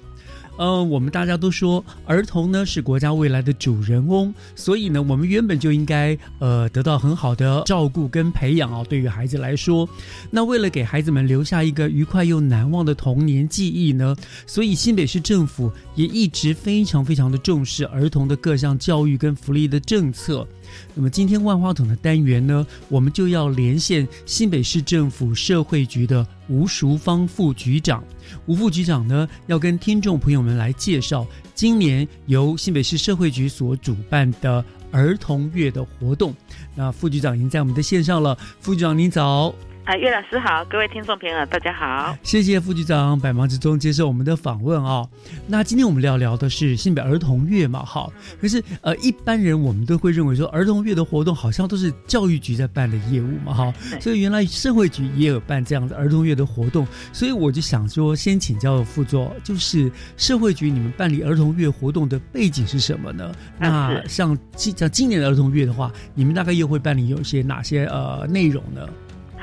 [0.57, 8.83] 呃，我们大家都说儿童呢是国家未来的主人翁，所以呢，我们原本就应该呃得到很好的照顾跟培养啊。
[8.87, 9.89] 对于孩子来说，
[10.29, 20.47] 那为了给孩子们留下一个愉快又难忘的童年记忆呢，所以新北市政府也一直非常非常的重视儿童的各项教育跟福利的政策。
[20.95, 28.03] 那么今天万花筒的单元呢，我们就要连线新北市政府社会局的吴淑芳副局长。
[28.45, 36.33] 吴副局长呢，要跟听众朋友们来介绍今年由新北市社会局所主办的儿童月的活动。
[36.75, 39.53] 那副局长已经在我们的线上了，副局长您早。
[39.85, 45.05] 啊，岳老师好，各位听众朋友大家好，谢谢副局长百忙之中接受我们的访问啊。
[45.45, 63.35] 那今天我们要聊的是新北儿童月嘛，好，可是呃一般人我们都会认为说儿童月的活动好像都是教育局在办的业务嘛，哈，所以原来社会局也有办这样的儿童月的活动，所以我就想说先请教副座，就是社会局你们办理儿童月活动的背景是什么呢？
[63.59, 68.87] 那像今像今年的儿童月的话，你们大概又会办理有些哪些呃内容呢？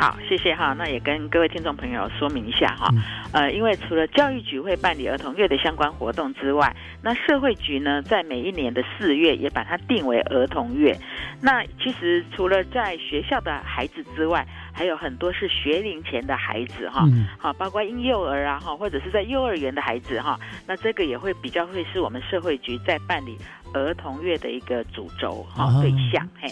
[0.00, 0.72] 好，谢谢哈。
[0.78, 2.88] 那也跟各位听众朋友说明一下哈。
[3.34, 10.96] 呃，因为除了教育局会办理儿童月的相关活动之外，那社会局呢，在每一年的四月也把它定为儿童月。
[11.42, 17.06] 那其实除了在学校的孩子之外，还有很多是学龄前的孩子哈，
[17.38, 20.40] 好，包括婴幼儿啊哈，或者是在幼儿园的孩子哈。
[20.66, 23.36] 那这个也会比较会是我们社会局在办理
[23.72, 26.48] 儿童月的一个主轴哈对象嘿。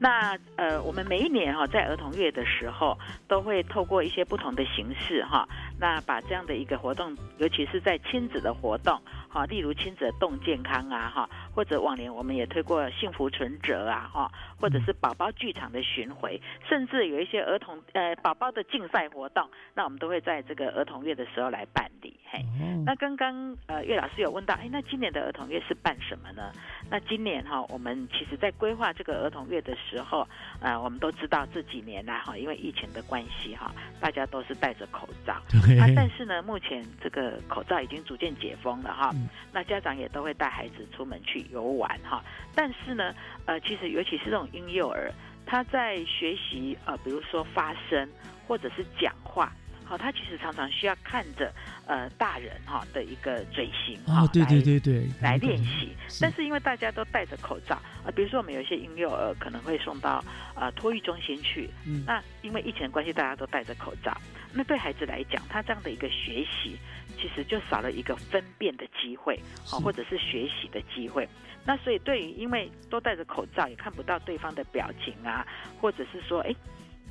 [0.00, 8.96] 那呃，我们每一年哈，在儿童月的时候，都会透过一些不同的形式哈，那把这样的一个活动，尤其是在亲子的活动，
[9.28, 11.28] 哈，例如亲子的动健康啊哈，
[11.58, 19.44] 或者往年我们也推过幸福存折啊，哈，或者是宝宝剧场的巡回，甚至有一些儿童呃宝宝的竞赛活动，
[19.74, 22.14] 那我们都会在这个儿童月的时候来办理。
[22.30, 22.44] 嘿，
[22.86, 26.52] 那刚刚呃岳老师有问到，哎，那今年的儿童月是办什么呢？
[26.88, 30.28] 那今年哈，我们其实在规划这个儿童月的时候，
[30.60, 39.10] 呃，我们都知道这几年来哈，因为疫情的关系哈，大家都是戴着口罩，啊，但是呢，目前这个口罩已经逐渐解封了哈，
[39.50, 42.22] 那家长也都会带孩子出门去游玩哈，
[42.54, 43.14] 但是呢，
[43.46, 45.12] 呃，其实尤其是这种婴幼儿，
[45.46, 48.08] 他在学习呃，比如说发声
[48.46, 49.52] 或者是讲话。
[49.88, 51.50] 好，他其实常常需要看着
[51.86, 55.96] 呃大人哈的一个嘴型啊，对对对对，来练习。
[56.20, 57.74] 但是因为大家都戴着口罩
[58.04, 60.22] 啊，比如说我们有一些婴幼儿可能会送到
[60.54, 64.14] 呃托育中心去，嗯那因为疫情的关系，大家都戴着口罩，
[64.52, 66.76] 那对孩子来讲，他这样的一个学习
[67.16, 71.26] 其实就少了一个分辨的机会，好，或者是学习的机会。
[71.64, 75.46] 那所以对于因为都戴着口罩，也看不到对方的表情啊，
[75.80, 76.54] 或者是说哎。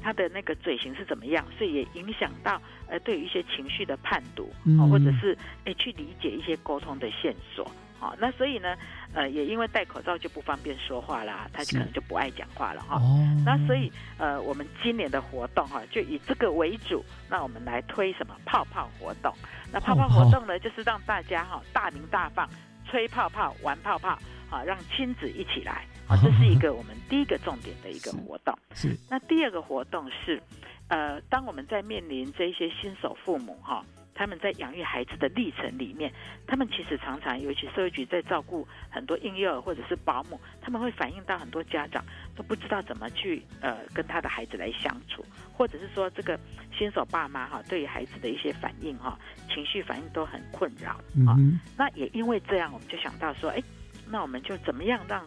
[0.01, 8.75] 他的那个嘴型是怎么样，所以也影响到呃，对于一些情绪的判读，哦，或者是哎去理解一些沟通的线索，好，那所以呢，
[9.13, 13.01] 呃，也因为戴口罩就不方便说话啦，他可能就不爱讲话了哈。
[13.45, 19.33] 那所以呃，我们今年的活动哈，就以这个为主，那我们来推什么泡泡活动？
[19.71, 22.49] 那泡泡活动呢，就是让大家哈大鸣大放，
[22.85, 24.17] 吹泡泡，玩泡泡，
[24.49, 25.85] 好，让亲子一起来。
[26.07, 28.57] 啊，这是一个 我们第一个重点的一个活动。
[28.73, 28.95] 是。
[29.09, 30.41] 那第二个活动是，
[30.87, 33.83] 呃，当我们在面临这些新手父母哈，
[34.15, 36.11] 他们在养育孩子的历程里面，
[36.47, 42.03] 他们其实常常，尤其社会局在照顾很多婴幼儿或者是保姆，他们会反映到很多家长
[42.35, 46.39] 都不知道怎么去呃跟他的孩子来相处，或者是说这个
[46.77, 49.19] 新手爸妈哈，对于孩子的一些反应哈，
[49.53, 50.91] 情绪反应都很困扰
[51.29, 51.35] 啊。
[51.77, 53.61] 那也因为这样，我们就想到说，哎，
[54.09, 55.23] 那我们就怎么样让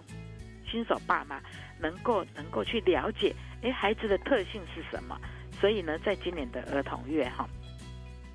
[0.71, 1.41] 新手爸妈
[1.79, 5.19] 能够能够去了解，哎，孩子的特性是什么？
[5.61, 7.47] 所以呢，在今年的儿童月哈，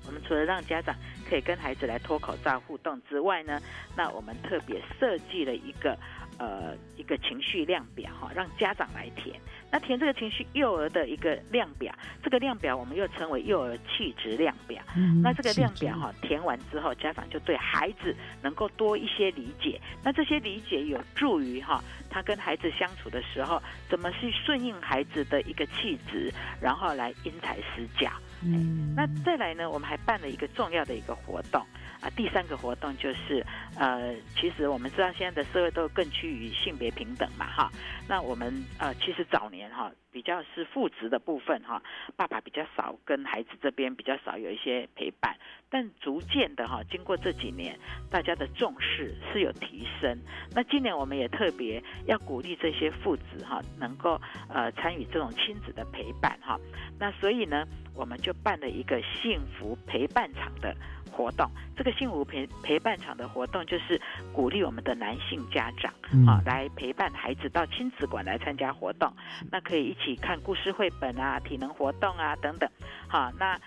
[0.06, 0.94] 我们除了让家长
[1.28, 3.60] 可以跟孩子来脱口罩互动之外呢，
[3.96, 5.98] 那我们特别设计了一个
[6.38, 9.40] 呃一个情绪量表哈，让家长来填。
[9.70, 14.82] 那填这个情绪幼儿的一个量表，这个量表我们又称为幼儿气质量表。
[15.22, 19.80] 那这个量表哈填完之后，家长就对孩子能够多一些理解。
[20.02, 28.10] 那这些理解有助于哈他跟孩子相处的时候，怎么去顺应孩子的一个气质，然后来因材施教。
[28.42, 31.60] 嗯，那再来呢，我们还办了一个重要的一个活动。
[32.10, 33.44] 第三个活动就是，
[33.78, 37.70] 呃，其实我们知道现在的社会都更趋于性别平等嘛，哈。
[38.08, 41.82] 那我们呃，其实早年哈比较是父职的部分哈，
[42.16, 45.36] 爸爸比较少跟孩子这边比较少有一些陪伴，
[45.68, 47.78] 但逐渐的哈，经过这几年，
[48.10, 50.16] 大家的重视是有提升。
[50.54, 56.58] 那今年我们也特别要鼓励这些父子哈，能够呃参与这种亲子的陪伴哈。
[56.98, 60.74] 那所以呢，我们就办了一个幸福陪伴场的。
[61.16, 63.98] 活动，这个幸福陪陪伴场的活动就是
[64.34, 65.90] 鼓励我们的男性家长
[66.26, 69.10] 啊，来陪伴孩子到亲子馆来参加活动。
[69.50, 72.68] 那可以一起看故事绘本啊、体能活动啊等等。
[73.08, 73.58] 好，那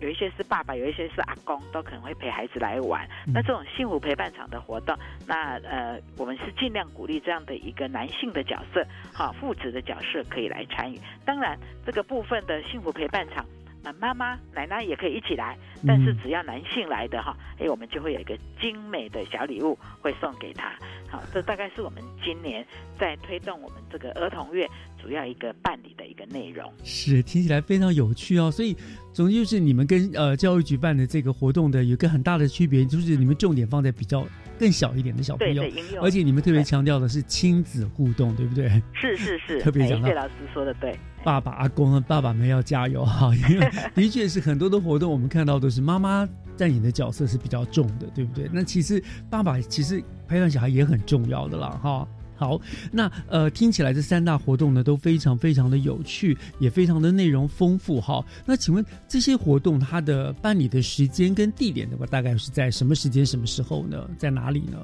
[0.00, 3.08] 有一些是爸爸，有一些是阿公，都可能会陪孩子来玩。
[3.32, 4.94] 那这种幸福陪伴场的活动，
[5.26, 11.00] 那呃，我们是尽量鼓励这样的一个男性的角色，好，父子的角色可以来参与。
[11.24, 13.44] 当然，这个部分的幸福陪伴场。
[13.88, 20.70] 啊，妈妈、奶奶也可以一起来，但是只要男性来的哈，哎，我们就会有一个精美的小礼物会送给他。
[21.08, 22.62] 好，这大概是我们今年
[22.98, 24.68] 在推动我们这个儿童月
[25.02, 26.70] 主要一个办理的一个内容。
[26.84, 28.50] 是，听起来非常有趣哦。
[28.50, 28.76] 所以，
[29.14, 34.26] 总之就是你们跟呃教育局办的这个活动的有一个很大的区别，就是你们重点放在比较
[34.58, 35.62] 更小一点的小朋友，
[36.02, 38.68] 而且你们特别强调的是亲子互动，对不对？
[38.92, 40.94] 是是是， 特别讲到谢老师说的对。
[41.24, 43.34] 爸爸、阿公和爸爸们要加油哈！
[43.50, 48.48] 因为的确是很多的活动，我们看到都是妈妈在演的角色是比较重的，对不对？
[48.52, 52.08] 那其实爸爸其实陪伴小孩也很重要的啦，哈。
[52.36, 52.60] 好，
[52.92, 58.24] 那呃，听起来这三大活动呢都非常非常的有趣，也非常的内容丰富哈。
[58.46, 64.08] 那请问这些活动它的办理的时间跟地点的话，大概是在什么时间、什么时候呢？
[64.16, 64.78] 在哪里呢？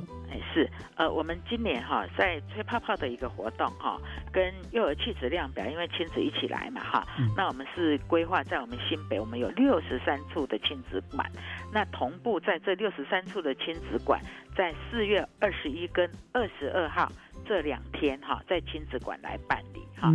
[0.53, 4.01] 是，呃，我们今年哈在吹泡泡的一个活动哈，
[4.33, 11.31] 跟幼儿气质量表，因为亲子一起来嘛哈，那我们是规划在我们新北，我们有六十三处的亲子馆，
[11.73, 14.20] 那同步在这六十三处的亲子馆，
[14.57, 17.11] 在四月二十一跟二十二号
[17.47, 20.11] 这两天哈，在亲子馆来办理哈，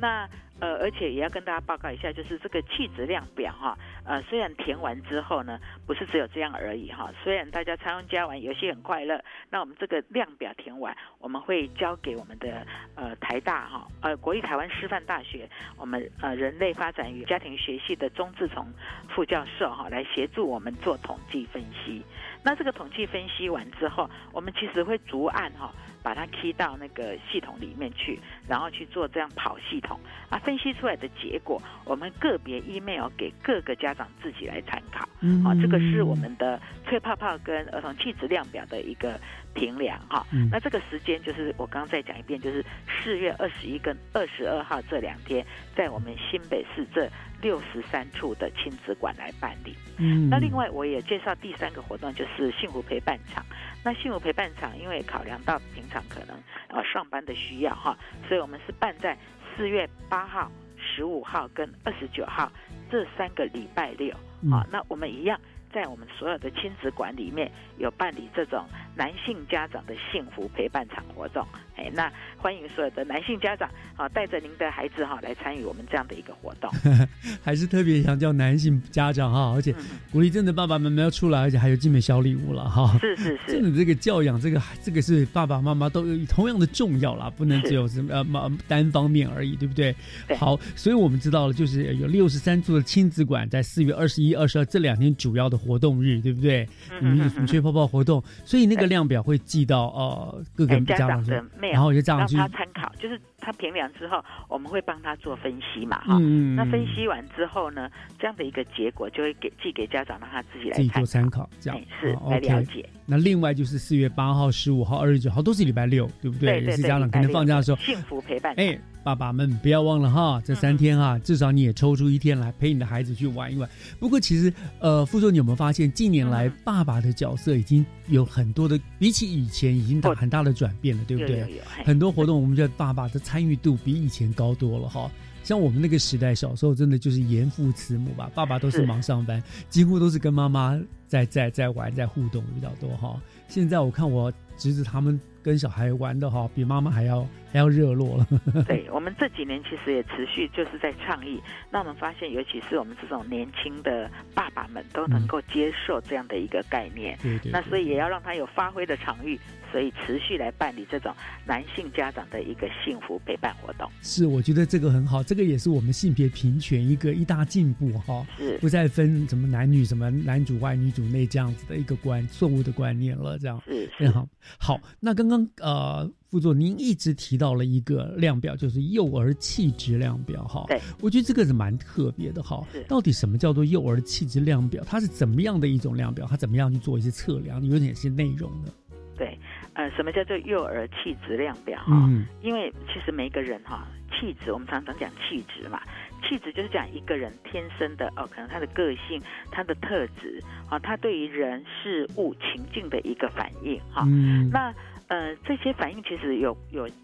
[0.00, 0.28] 那。
[0.64, 7.12] 呃，而且也要跟大家报告一下，就是这个气质量表哈，呃，虽然填完之后呢，不是只有这样而已哈。
[7.22, 15.46] 虽然大家参加完游戏很快乐，那我们这个量表填完，我们会交给我们的呃台大哈，呃国立台湾师范大学，
[15.76, 18.66] 我们呃人类发展与家庭学系的钟志从
[19.10, 22.02] 副教授哈，来协助我们做统计分析。
[22.42, 25.70] 那这个统计分析完之后，我们其实会逐案哈。
[26.04, 29.98] 把它 key 到那个系统里面去，然后去做这样跑系统
[30.28, 35.08] 啊，分析出来的结果，我们个别 email 给各个家长自己来参考。
[35.20, 39.18] 嗯，好，这个是我们的吹泡泡跟儿童气质量表的一个
[39.54, 40.26] 评量哈。
[40.50, 42.62] 那这个时间就是我刚刚再讲一遍，就是
[43.02, 45.42] 四月二十一跟二十二号这两天，
[45.74, 47.08] 在我们新北市这
[47.40, 49.74] 六十三处的亲子馆来办理。
[49.96, 53.42] 嗯，那另外我也介绍第三个活动，就是幸福陪伴场。
[53.84, 56.34] 那幸福陪伴场，因为考量到平常可能
[56.68, 59.16] 呃上班的需要哈，所以我们是办在
[59.54, 62.50] 四月八号、十五号跟二十九号
[62.90, 64.10] 这三个礼拜六
[64.50, 64.66] 啊。
[64.72, 65.38] 那我们一样
[65.70, 68.66] 在我们所有的亲子馆里面有办理这种
[68.96, 71.46] 男性家长的幸福陪伴场活动。
[71.76, 76.70] 哎，那欢迎所有的男性家长啊，带着您的孩子哈来参与我们这样的一个活动。
[77.42, 79.74] 还是特别强调男性家长哈，而且
[80.12, 82.96] 鼓励真的爸爸妈妈要出来，而且还有精美小礼物了哈。
[83.00, 89.94] 是是是， 真的这个教养，这个这个是爸爸妈妈都有同样的重要啦，不能只有什么呃单方面而已，对不对？
[90.38, 96.68] 好，所以我们知道了，就是有六十三处的亲子馆在四月二十一、二十二这两天主要的活动日，对不对？
[97.00, 101.24] 嗯，有什么吹泡泡活动，所以那个量表会寄到呃各个家长
[101.68, 101.72] 的。
[101.72, 106.18] 然后就这样让他参考，就是他评量之后，我们会帮他做分析嘛，哈。
[106.56, 112.88] 那分析完之后呢，这样的一个结果就会给寄给家长，让他自己来自己做参考，这样是来了解。
[113.06, 116.62] 那另外就是四月八号、十五号、二十九号都是礼拜六，对不对？
[116.62, 118.54] 也是家长可能放假的时候，幸福陪伴。
[118.56, 118.78] 哎。
[119.04, 123.68] 爸爸们不要忘了哈，这三天哈，至少你也抽出一天来陪你的孩子去玩一玩。
[123.98, 131.46] 不过其实，呃，傅总，你有没有发现近年来爸爸的角色已经有很多的，比起以前已经大很大的转变了，对不对？
[131.84, 135.10] 很多活动，我们觉得爸爸的参与度比以前高多了哈。
[135.44, 140.76] 像我们那个时代，小时候真的就是严父慈母吧，爸爸都是忙上班，几乎都是跟妈妈
[141.06, 143.20] 在在在玩，在互动比较多哈。
[143.46, 145.20] 现在我看我侄子他们。
[145.44, 147.20] 跟小孩玩的哈，比妈妈还要
[147.52, 148.26] 还要热络了。
[148.64, 151.38] 对我们这几年其实也持续就是在倡议，
[151.70, 157.18] 那我们发现，尤其是我们这种年轻的爸爸们都能够接受这样的一个概念。
[157.22, 157.52] 对对。
[157.52, 159.38] 那所以也要让他有发挥的场域，
[159.74, 161.12] 所以持续来办理这种
[161.44, 163.90] 男性家长的一个幸福陪伴活动。
[164.02, 168.24] 是，我觉得这个很好，这个也是我们性别平权一个一大进步哈。
[168.38, 168.56] 是。
[168.58, 173.60] 不再分什么男女，什么男主外女主内这样子的一个观错误的观念了，这样。
[173.66, 173.90] 是。
[173.98, 174.28] 很好。
[174.60, 175.44] 好，那刚刚。
[175.58, 180.64] 呃，副座，您一直提到了一个量表，就是幼儿气质量表，哈。
[180.68, 182.64] 对，我觉得这个是蛮特别的，哈。
[182.86, 184.84] 到底什么叫做幼儿气质量表？
[184.86, 186.28] 它是怎么样的一种量表？
[186.30, 187.64] 它怎么样去做一些测量？
[187.66, 188.72] 有哪些内容呢？
[189.16, 189.38] 对，
[189.74, 191.78] 呃，什么叫做幼儿气质量表？
[191.80, 192.08] 哈，
[192.42, 195.80] 因为其实每一个人哈，气质我们常常讲气质嘛，
[196.22, 199.20] 气质就是讲一个人天生的哦，可能他的个性、
[199.50, 204.04] 他的特质啊，他对于人事物情境的一个反应哈。
[204.06, 204.72] 嗯，那。
[205.06, 206.94] 呃，这些反应其实有有有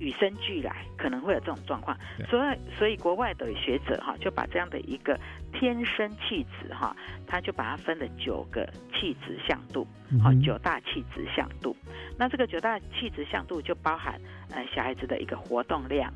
[0.00, 1.96] 与生俱来，可能会有这种状况，
[2.28, 5.16] 所以所以国外的学者哈就把这样的一个
[5.52, 6.96] 天生气质哈，
[7.26, 9.86] 他就把它分了九个气质向度，
[10.22, 11.76] 好九大气质向度。
[12.18, 14.20] 那这个九大气质向度就包含
[14.50, 16.12] 呃小孩子的一个活动量、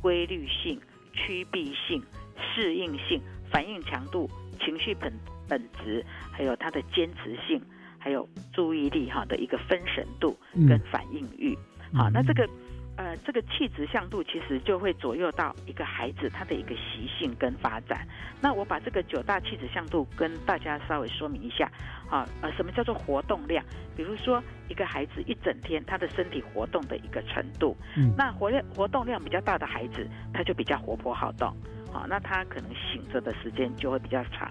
[0.00, 0.80] 规律性、
[1.12, 2.00] 趋避性、
[2.54, 3.20] 适应性、
[3.50, 4.30] 反应强度、
[4.60, 5.12] 情绪本
[5.48, 7.60] 本质，还有他的坚持性。
[8.04, 11.56] 还有注意力哈的一个分神度跟反应欲，
[11.94, 12.44] 好，那这个
[12.96, 18.06] 呃这个气质向度其实就会左右到一个孩子他的一个习性跟发展。
[18.40, 21.70] 那我把这个九大气质向度跟大家稍微说明一下，
[22.10, 23.64] 啊呃什么叫做活动量？
[23.96, 31.54] 比如说一个孩子一整天他的身体活动的一个程度，嗯那活量活动量比较大的孩子他就比较活泼好动，
[31.92, 34.48] 好，那他可能醒着的时间就会比较长。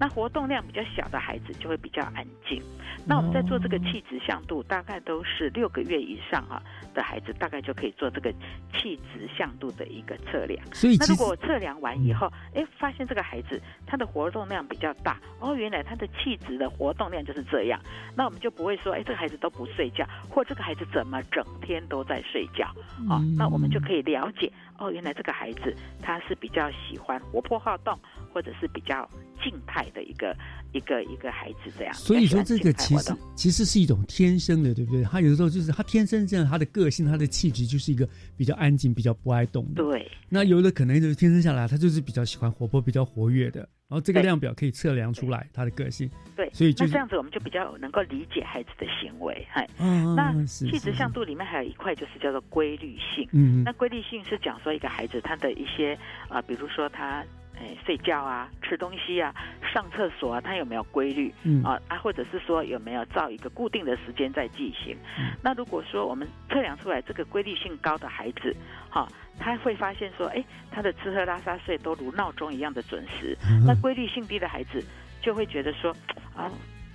[0.00, 2.62] 那活动量比较小的孩子就会比较安静。
[3.06, 6.60] 那我们在做这个气质向度，大概都是六个月以上啊
[6.94, 8.32] 的孩子，大概就可以做这个
[8.72, 10.64] 气质向度的一个测量。
[10.72, 17.78] 所以，那如果测量完以后，哎，发现这个孩子他的活动量比较大，哦，原来他的气质的活动量就是这样，
[18.16, 22.66] 那我们就不会说，哎，这个孩子都不睡觉，或这个孩子怎么整天都在睡觉？
[23.08, 27.98] 哦，那我们就可以了解，哦，原来这个孩子他是比较喜欢活泼好动，
[28.32, 29.08] 或者是比较。
[29.42, 30.36] 静态的一个
[30.72, 31.94] 一个一个孩子这样。
[31.94, 35.02] 所以说这个其实其实是一种天生的，对不对？
[35.04, 39.82] 他有的时候就是他天生这样，他的个性、他的气质就是一个比较安静、比较不爱动的。
[39.82, 40.10] 对。
[40.28, 43.68] 那有的可能就是天生下来，他就是比较喜欢活泼、比较活跃的。
[43.88, 46.08] 然后这个量表可以测量出来他的个性。
[46.36, 49.68] 对，所以就是那这样子我们就比较能够理解孩子的行为，嗨。
[49.80, 53.28] 嗯那气质向度里面还有一块就是叫做规律性。
[53.32, 55.94] 嗯那规律性是讲说一个孩子他的一些
[56.28, 57.24] 啊、呃比如说他。
[57.60, 59.34] 哎，睡觉啊，吃东西啊，
[59.72, 61.32] 上厕所啊，他有没有规律？
[61.42, 64.96] 嗯啊啊，或者是说有没有照一个固定的时间在进行？
[65.42, 68.56] 那如果说我们测量出来这个规律性高的孩子，
[68.88, 69.06] 哈、
[69.38, 73.36] 他会发现说，哎，他的吃喝拉撒睡都如闹钟一样的准时。
[73.46, 74.82] 嗯那规律性低的孩子
[75.20, 75.94] 就会觉得说，
[76.34, 76.50] 啊，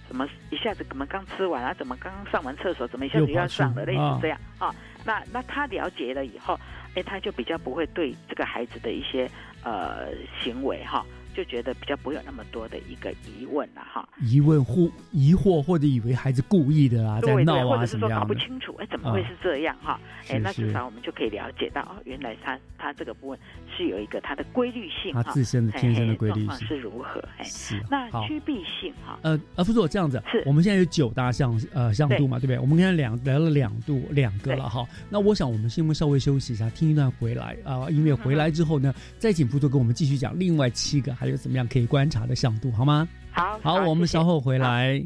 [0.07, 1.73] 怎么一下子怎么刚吃完啊？
[1.75, 2.87] 怎么刚刚上完厕所？
[2.87, 3.85] 怎么一下子又要上了？
[3.85, 4.73] 类似这样啊。
[5.05, 6.59] 那那他了解了以后，
[6.95, 9.29] 哎，他就比较不会对这个孩子的一些
[9.65, 10.09] 呃
[10.43, 11.03] 行为哈，
[11.35, 14.07] 就觉得比较不会有那么多的一个疑问了哈。
[14.21, 18.33] 疑问或疑惑，或者以为孩子故意的啊，在闹啊或者是说搞什么样的。
[18.33, 19.99] 不清楚，哎，怎么会啊是这样哈？
[20.21, 23.39] 哎，是是那至少我们就可以了解到，哦，原来他他这个部分
[23.75, 27.21] 是有一个它的规律性哈，他自身的天生的规律性是如何？
[27.37, 32.59] 哎，是那好趋避性哈，呃，呃，副座这样子，是我们现在有九大项呃项度嘛，对不对？
[32.59, 34.85] 我们刚才两聊了两度两个了哈。
[35.09, 43.07] 那我想我们先稍微休息一下，听一段回来啊、音乐回来之后呢，再请副座跟我们继续讲另外七个还有怎么样可以观察的响度，好吗？
[43.31, 45.03] 好，好，我们稍后回来。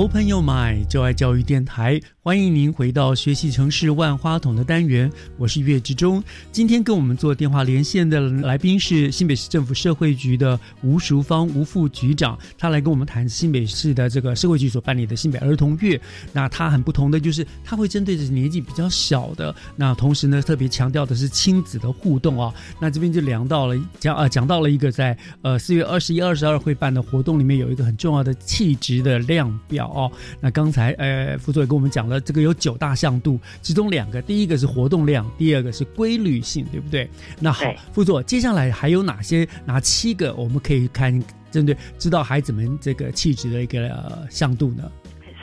[0.00, 6.24] Open Your Mind，就爱教育电台，欢迎您回到学习城市万花筒的单元，我是岳志忠。
[6.50, 16.00] 今天跟我们做电话连线的来宾是新北市政府社会局的吴淑芳吴副局长，他来跟我们谈新北市的这个社会局所办理的新北儿童月。
[16.32, 22.54] 那他很不同的就是，他会针对着年纪比较小的，那同时呢特别强调的是亲子的互动啊。
[22.80, 30.10] 那这边就聊到了讲呃讲到了一个在呃四月二十一、二十二会办的活动里面有一个很重要的气质的量表哦。
[30.40, 37.08] 那刚才呃副座也跟我们讲了，这个有九大相度，其中两个，第一个是活动量，第二个是规律性，对不对？
[37.38, 44.90] 那好对，副座，接下来还有哪些哪七个我们可以看针对知道孩子们这个气质的一个、呃、向度呢？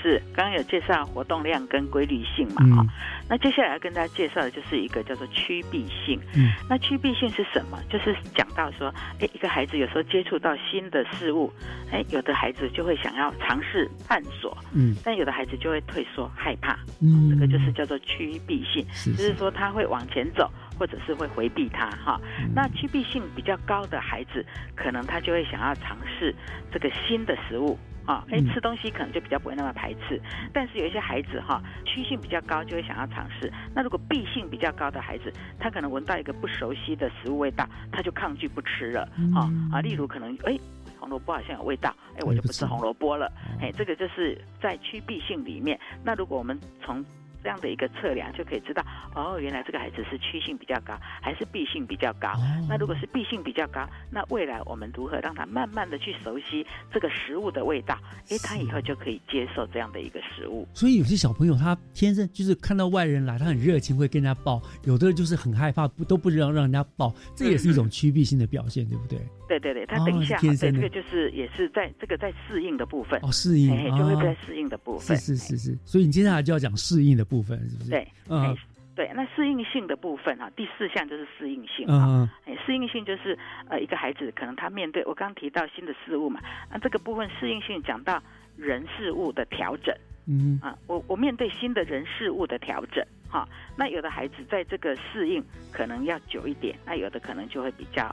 [0.08, 2.88] 是刚刚有介绍活动量跟规律性嘛哈、嗯
[3.30, 6.18] 那接下来要跟大家介绍的就是一个叫做趋避性。
[6.34, 7.78] 嗯，那趋避性是什么？
[7.90, 8.88] 就是讲到说，
[9.20, 11.52] 哎，一个孩子有时候接触到新的事物，
[11.92, 20.50] 哎，有的孩子就会想要尝试探索，嗯，但有的孩子就会退缩害怕，嗯这个就是叫做趋避性，是就是说他会往前走。
[20.80, 24.46] 或者是会回避它哈，嗯那趋避性比较高的孩子，
[24.76, 26.32] 可能他就会想要尝试
[26.72, 27.76] 这个新的食物
[28.08, 30.20] 啊，哎，嗯吃东西可能就比较不会那么排斥。
[30.52, 33.54] 但是有一些孩子哈，趋性比较高，就会想要尝试。
[33.76, 39.02] 那如果避性比较高的孩子，他可能闻到一个不熟悉的食物味道，他就抗拒不吃了
[39.36, 39.82] 啊啊。
[39.82, 40.58] 例如可能哎。
[41.00, 43.32] 红萝卜好像有味道，哎，我就不吃红萝卜了。
[43.62, 45.80] 哎，这个就是在趋避性里面。
[46.04, 47.06] 那如果我们从
[47.48, 48.84] 这样的一个测量就可以知道，
[49.16, 52.34] 哦，原来这个孩子是趋性比较高，还是避性比较高。
[52.68, 57.98] 那如果是避性比较高，那未来我们如何让他慢慢的去熟悉这个食物的味道？
[58.30, 60.68] 哎，他以后就可以接受这样的一个食物。
[60.74, 69.18] 所以有些小朋友他天生就是看到外人来，他很热情，会跟人家抱；有的人就是很害怕，不都不让让人家抱，这也是一种趋避性的表现，对不对？
[69.48, 73.20] 对对对，他哦等一下，对这个就是也是在这个在适应的部分。
[73.24, 75.18] 哦，适应哎，就会哦在适应的部分。
[75.18, 77.90] 是是是是，所以你接下来就要讲适应的部分，是不是？
[77.90, 78.42] 对，嗯。
[78.44, 78.56] 哎
[78.98, 82.34] 对，那适应性的部分哈，第四项就是适应性嗯啊。
[82.46, 83.38] 哎，适应性就是
[83.70, 86.42] 呃，一个孩子可能他面对我刚刚提到新的事物嘛，
[86.72, 88.20] 那这个部分适应性讲到
[88.56, 89.96] 人事物的调整。
[90.26, 90.60] 嗯。
[90.64, 98.04] 啊，我我面对新的人事物的调整，哈，那有的孩子在这个适应可能要久一点，那有的可能就会比较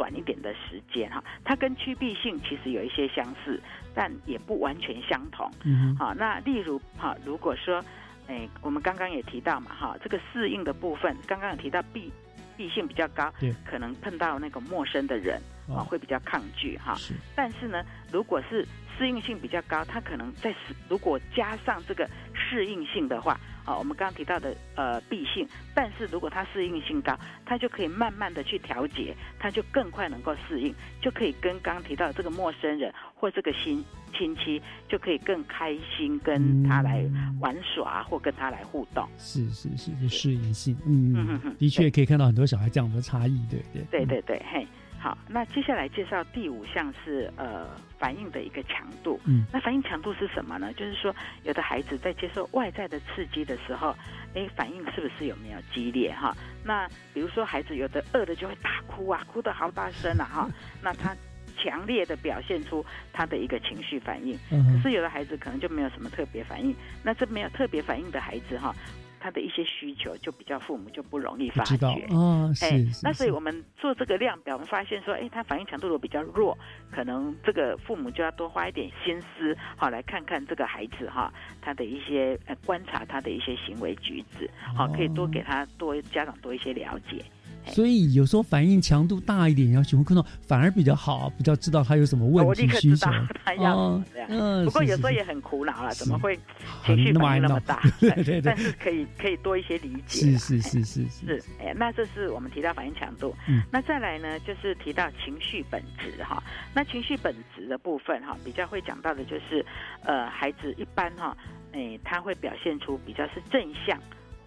[0.00, 3.60] 短一点的时间，哈，它跟趋避性其实有一些相似，
[3.94, 7.84] 但也不完全相同，嗯好，那例如哈，如果说，
[8.26, 12.10] 哎，我们刚刚也提到嘛，哈，这个适应的部分，刚刚有提到避
[12.56, 13.30] 避性比较高，
[13.62, 15.36] 可能碰到那个陌生的人，
[15.68, 20.54] 啊，哦会比较抗拒哈，是，但是呢，如果是适应性比较高，它可能在
[20.88, 33.84] 如果加上这个适应性的话，啊，我们刚刚提到的呃必性，但是如果它适应性高，它就可以慢慢的去调节，它就更快能够适应，就可以跟刚刚提到的这个陌生人或这个新
[34.16, 37.04] 亲戚，就可以更开心跟他来
[37.40, 39.08] 玩耍或跟他来互动。
[39.18, 43.82] 是是是，就适应性，嗯嗯嗯嗯的确可以看到很多小孩这样的差异，对对？
[43.90, 44.66] 对对对，嘿，
[45.00, 47.66] 好，那接下来介绍第五项是呃
[47.98, 49.18] 反应的一个强度。
[49.24, 50.70] 嗯，那反应强度是什么呢？
[50.74, 53.96] 就是说，有的孩子在接受外在的刺激的时候，
[54.34, 56.36] 哎，反应是不是有没有激烈哈？
[56.62, 60.50] 那比如说孩子有的饿的就会大哭啊，哭得好大声啊哈，
[60.82, 61.16] 那他。
[61.62, 62.82] 强烈的表现出
[63.12, 66.74] 他的一个情绪反应，可是有的孩子可能就没有什么特别反应。
[67.02, 68.74] 那这没有特别反应的孩子哈，
[69.20, 71.86] 他的一些需求就比较父母就不容易发觉。
[72.08, 72.64] 哦是
[73.02, 76.56] 那所以我们做这个量表，我们发现说，哎，他反应强度如果比较弱，
[76.90, 87.22] 可能这个父母就要多花一点心思，好来看看这个孩子哈，他的一些呃观察他的一些行为举止，好可以多给他多家长多一些了解。
[87.66, 93.12] 所以有时候反应强度大一点，要询问看到反而比较好，比较知道他有什么问我题需求立刻知道。
[93.44, 94.02] 他要。
[94.28, 96.38] 嗯不过有时候也很苦恼了，怎么会
[96.84, 97.80] 情绪反应那么大？
[97.98, 103.34] 对对对但是可以可以多一些理解是是是是，哎，那这是我们提到反应强度。
[103.48, 106.42] 嗯那再来呢，就是提到情绪本质哈。
[106.72, 109.64] 那情绪本质的部分哈，比较会讲到的就是，
[110.04, 111.36] 呃，孩子一般哈，
[111.72, 113.98] 哎，他会表现出比较是正向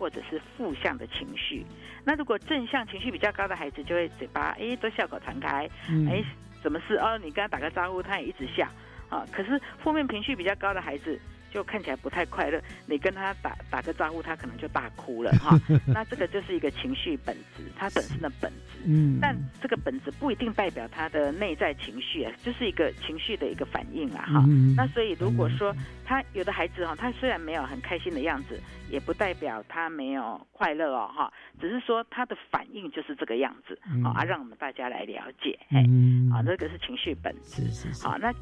[0.03, 1.65] 或者是负向的情绪。
[2.03, 6.21] 那如果正向情绪比较高的孩子，就会嘴巴哎都笑口常开，嗯哎，
[6.61, 8.67] 什么事哦，你跟他打个招呼，他也一直笑
[9.09, 9.25] 啊。
[9.31, 11.17] 可是负面情绪比较高的孩子。
[11.53, 15.55] 就看起来不太快乐，你跟他打打个招呼，他可能就大哭了 哈。
[15.85, 18.79] 那这个就是一个情绪本质，他本身的本质。
[18.85, 24.43] 嗯但这个本质不一定代表他的内在情绪啊，就是一个情绪的一个反应啊哈。
[24.47, 25.73] 嗯那所以如果说
[26.03, 31.31] 他有的孩子哈，他虽然没有很开心的样子，也不代表他没有快乐哦哈，
[31.61, 35.57] 只是说他的反应就是这个样子嗯啊，让我们大家来了解。
[35.69, 37.63] 嘿，嗯啊，这个是情绪本质。
[37.65, 38.33] 是是是好，那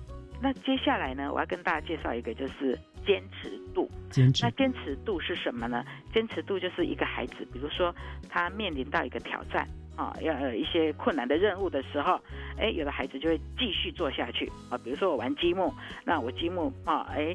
[0.41, 3.89] 那接下来呢，我要跟大家介绍一个，就是坚持度。
[4.09, 5.83] 坚持那坚持度是什么呢？
[6.13, 7.95] 坚持度就是一个孩子，比如说
[8.29, 12.19] 他面临到一个挑战啊，要有一些困难的任务的时候，
[12.57, 14.77] 哎，有的孩子就会继续做下去啊。
[14.83, 15.73] 比如说我玩积木，
[16.05, 17.33] 那我积木啊，哎。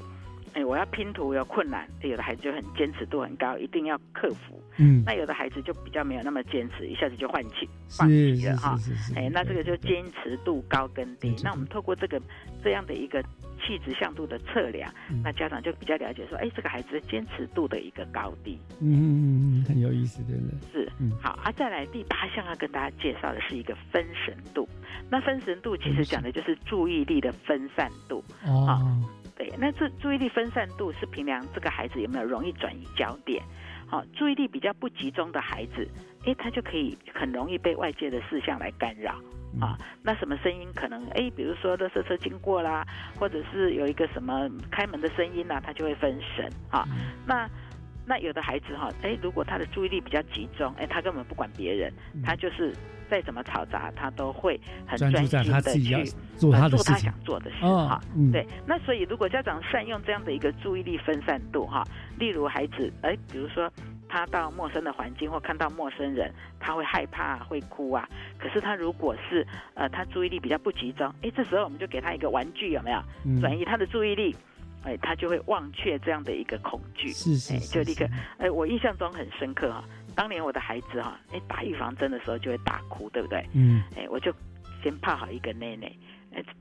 [0.57, 4.59] 哎，我要拼图有困难，有的孩子就很坚持度很高，一定要克服。
[4.79, 8.75] 嗯那有的孩子就比较没有那么坚持，一下子就换气放弃了哈。
[9.15, 12.19] 哎，那这个就坚持度高跟低那我们透过这个
[12.65, 13.23] 这样的一个
[13.61, 20.85] 气质向度的测量，嗯那家长就比较了解说，哎，这个孩子的坚持度的一个高低嗯嗯嗯嗯，很有意思，对不对？
[20.85, 21.53] 是嗯好啊。
[21.53, 24.67] 再来第八项要跟大家介绍的是一个分神度。
[25.11, 28.25] 那分神度其实讲的就是注意力的分散度。
[28.47, 28.83] 哦，
[29.37, 33.43] 对，那这注意力分散度是评量这个孩子有没有容易转移焦点。
[33.89, 35.87] 好、注意力比较不集中的孩子，
[36.25, 39.13] 诶，他就可以很容易被外界的事项来干扰。
[39.61, 42.85] 啊，那什么声音可能诶，比如说垃圾车经过啦，
[43.19, 46.85] 或者是有一个什么开门的声音呐、他就会分神啊。
[47.27, 47.49] 那
[48.09, 51.93] 那有的孩子哈，诶，如果他的注意力比较集中，诶，他根本不管别人，
[52.25, 52.73] 他就是
[53.11, 58.01] 再怎么嘈杂，他都会很专注在专心的他自己要去做他想做的事哦哈。
[58.15, 61.83] 嗯对，那所以如果家长善用这样的一个注意力分散度哈，
[62.17, 63.69] 例如孩子哎，比如说
[64.09, 68.09] 他到陌生的环境或看到陌生人，他会害怕会哭啊。
[68.39, 69.45] 可是他如果是
[69.75, 74.37] 呃他注意力比较不集中，哎，这时候我们就给他一个玩具有没有嗯转移他的注意力？
[74.87, 78.09] 哎，他就会忘却这样的一个恐惧，哎，是是是就立刻，
[78.39, 79.85] 哎，我印象中很深刻哈。
[80.15, 83.45] 当年我的孩子哈，哎，打预防针的时候就会大哭，对不对？
[83.53, 84.33] 嗯，哎，我就
[84.83, 85.93] 先泡好一个奶奶，哎，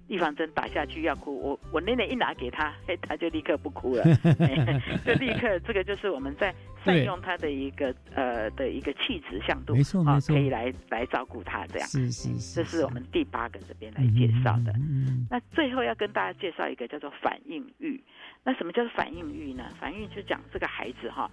[0.07, 4.03] 预防针打下去要哭，我我奶奶一拿给他， 哎，他就立刻不哭了，
[4.39, 6.53] 哎就立刻这个就是我们在
[6.83, 11.87] 善用他的一个呃的一个气质向度，啊没错没错可以来来照顾他这样。
[11.87, 14.71] 是是是，这是我们第八个这边来介绍的。
[14.77, 18.01] 嗯那最后要跟大家介绍一个叫做反应欲。
[18.43, 19.63] 那什么叫做反应欲呢？
[19.79, 21.29] 反应就讲这个孩子哈，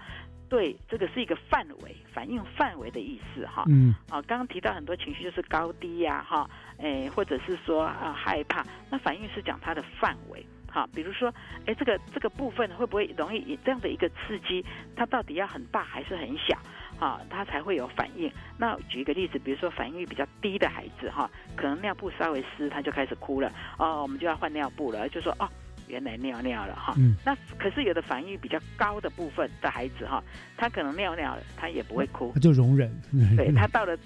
[0.52, 3.64] 对这个是一个范围，反应范围的意思哈。
[3.68, 6.46] 嗯，啊，刚刚提到很多情绪就是高低呀、哈，
[6.78, 10.44] 哎，或者是说啊害怕，那反应是讲它的范围。
[10.70, 11.32] 好，比如说，
[11.64, 14.62] 哎，这个这个部分会不会容易这样的一个刺激，
[14.94, 16.58] 它到底要很大还是很小？
[17.00, 18.30] 啊，他才会有反应。
[18.58, 23.50] 那举一个例子，比如说反应率比较低的孩子，哈，可能尿布稍微湿，他就开始哭了。
[23.78, 25.48] 哦，我们就要换尿布了，就说哦，
[25.92, 26.94] 原来尿尿了哈。
[26.96, 27.14] 嗯。
[27.24, 30.22] 那可是有的反应比较高的部分的孩子，哈，
[30.56, 32.90] 他可能尿尿了，他也不会哭，他就容忍。
[33.36, 33.96] 对 他到了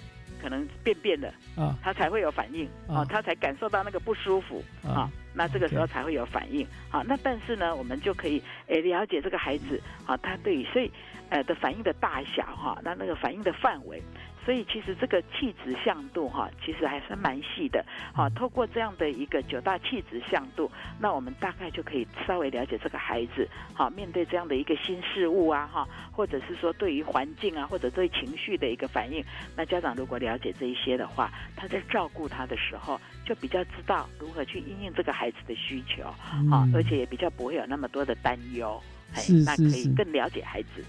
[0.41, 5.09] 可能便便了啊，他才会有反应啊，他才感受到那个不舒服啊。
[5.33, 7.03] 那这个时候才会有反应啊。
[7.07, 10.91] 那但是呢，我们就可以诶了解这个孩子啊，他对所以。
[11.29, 14.01] 呃的反应的大小哈，那那个反应的范围，
[14.47, 17.85] 所以其实这个气质向度哈，其实还是蛮细的。
[18.13, 20.71] 好，透过这样的一个九大气质向度，
[21.01, 29.21] 那我们大概就可以稍微了解这个孩子，好，面对这样的一个新事物啊哈，或者是说对于环境啊，或者对情绪的一个反应，
[29.53, 36.03] 那家长如果了解这一些的话，他在照顾他的时候，就比较知道如何去应应这个孩子的需求，
[36.49, 38.81] 好，而且也比较不会有那么多的担忧，
[39.13, 40.81] 是那可以更了解孩子。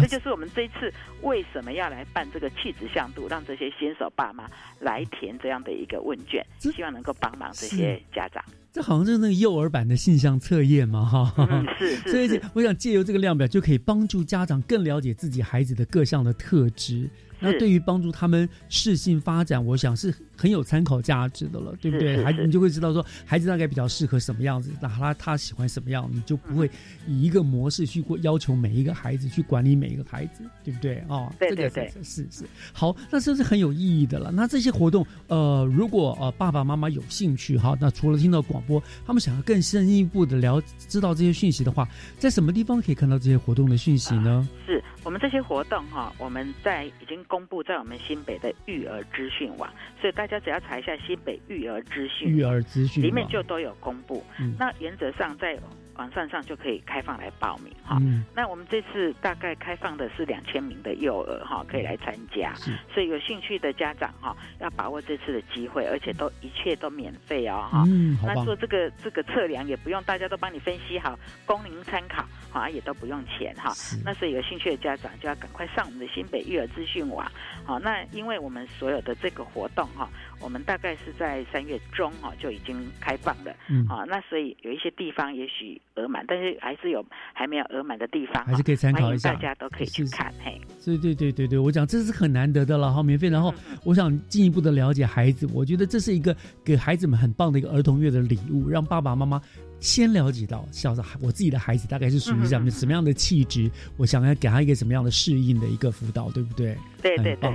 [0.00, 4.48] 这就是我们这一次为什么要来办这个气质向度，让这些新手爸妈
[4.80, 8.44] 来填这样的一个问卷，希望能够帮忙这些家长。
[8.72, 11.32] 这好像就是那个幼儿版的性向测验嘛，哈。
[11.78, 12.10] 是是。
[12.10, 17.08] 所以我想借由这个量表，就可以帮助家长更了解自己孩子的各项的特质。
[17.40, 22.22] 那对于帮助他们适性发展，我想是很有参考价值的了，对不对？
[22.24, 26.70] 孩子你就会知道说，孩子大概比较适合什么样子，那他他喜欢什么样，你就不会
[27.06, 31.02] 以一个模式去过要求每一个孩子去管理每一个孩子，对不对？
[31.08, 32.44] 哦，对对对，是是。
[32.72, 34.30] 好，那这是很有意义的了。
[34.30, 44.48] 那这些活动，呃，如果呃爸爸妈妈有兴趣哈，那除了听到广播，他们想要更深一步的了知道这些讯息的话，在什么地方可以看到这些活动的讯息呢？
[44.66, 47.18] 是我们这些活动哈，我们在已经。
[47.28, 49.70] 公布在我们新北的育儿资讯网，
[50.00, 54.24] 所以大家只要查一下新北育儿资讯，育儿资讯里面就都有公布。
[54.58, 55.58] 那原则上在。
[55.98, 57.98] 网站上就可以开放来报名哈，
[58.34, 62.54] 那我们这次大概开放的是两千名的幼儿哈，可以来参加，
[62.94, 67.84] 所以有兴趣的家长哈，要把握这次的机会，而且都一切都免费哦哈。
[67.88, 73.72] 嗯那做这个这个测量也不用大家都帮你分析好，供您参考啊，也都不用钱哈。
[74.04, 77.28] 那所以有兴趣的家长就要赶快上我们的新北育儿资讯网，
[77.64, 80.08] 好，那因为我们所有的这个活动哈，
[80.40, 85.80] 我们大概是在三月中哈就已经开放了，嗯啊，那所以有一些地方也许。
[85.98, 90.32] 额满，但是还是有还没有额满的地方，还是可以参考一下，大家都可以去看。
[90.40, 93.28] 嘿，对对对对对，我讲这是很难得的了哈，免费。
[93.28, 99.42] 然后我想进一步的了解孩子，我觉得这是一个给孩子们很棒的一个儿童月的礼物，让爸爸妈妈。
[99.80, 106.76] 先了解到，小时候我自己的孩子大概是属于什么什么样的气质，我想要给他一个什么样的适应的一个辅导，对不对？
[107.00, 107.48] 对对对，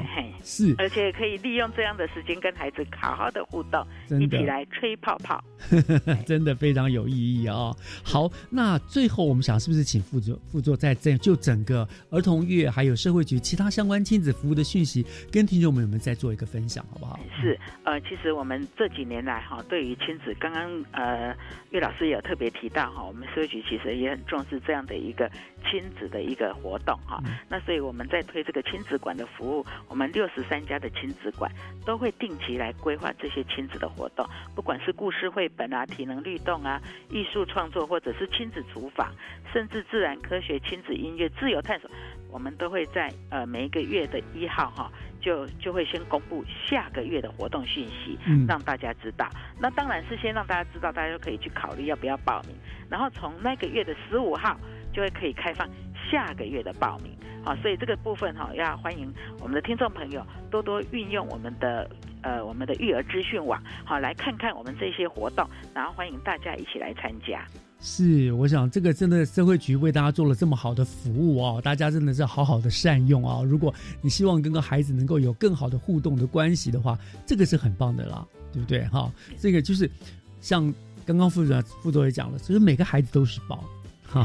[0.43, 3.85] 是，而且可以利用这样的时间跟孩子好好的互动，
[4.19, 5.43] 一起来吹泡泡，
[6.25, 7.75] 真的非常有意义啊！
[8.03, 17.19] 好，那最后我们想是不是请副座副座在这就整个儿童月还有社会局其他相关亲子服务的讯息，跟听众朋友们再做一个分享，好不好？
[17.41, 21.35] 是，呃，其实我们这几年来哈，对于亲子，刚刚呃
[21.71, 22.13] 岳老师也。
[22.13, 25.27] 有特别提到哈，我们社会局其实也很重视这样的一个
[25.65, 27.19] 亲子的一个活动哈。
[27.49, 31.51] 那所以我们在推这个亲子馆的服务，我们六十三家的亲子馆
[31.85, 39.13] 都会定期来规划这些亲子的活动，不管是故事绘本啊、体能律动啊、艺术创作，或者是亲子厨房，
[39.51, 41.89] 甚至自然科学、亲子音乐、自由探索，
[42.31, 44.91] 我们都会在呃每一个月的一号哈。
[45.23, 49.25] 就就会先公布下个月的活动讯息，让大家知道。
[49.57, 52.53] 那当然是先让大家知道，大家就可以去考虑要不要报名。
[52.89, 54.59] 然后从那个月的十五号
[54.91, 55.65] 就会可以开放
[56.11, 57.15] 下个月的报名。
[57.43, 61.89] 好，所以这个部分哈，要欢迎我们的听众朋友多多运用我们的
[62.21, 67.45] 呃我们的育儿资讯网，好来看看我们这些活动，然后欢迎大家一起来参加。
[67.81, 73.43] 是，我想这个真的社会局为大家做了这么好的服务哦，大家真的是好好的善用啊。
[73.43, 78.85] 如果你希望跟个孩子能够有更好的互动的关系的话，这个是很棒的啦，对不对？
[78.85, 79.91] 哈，这个就是
[80.39, 80.73] 像
[81.05, 83.61] 刚刚副主副座也讲了，其实每个孩子都是宝。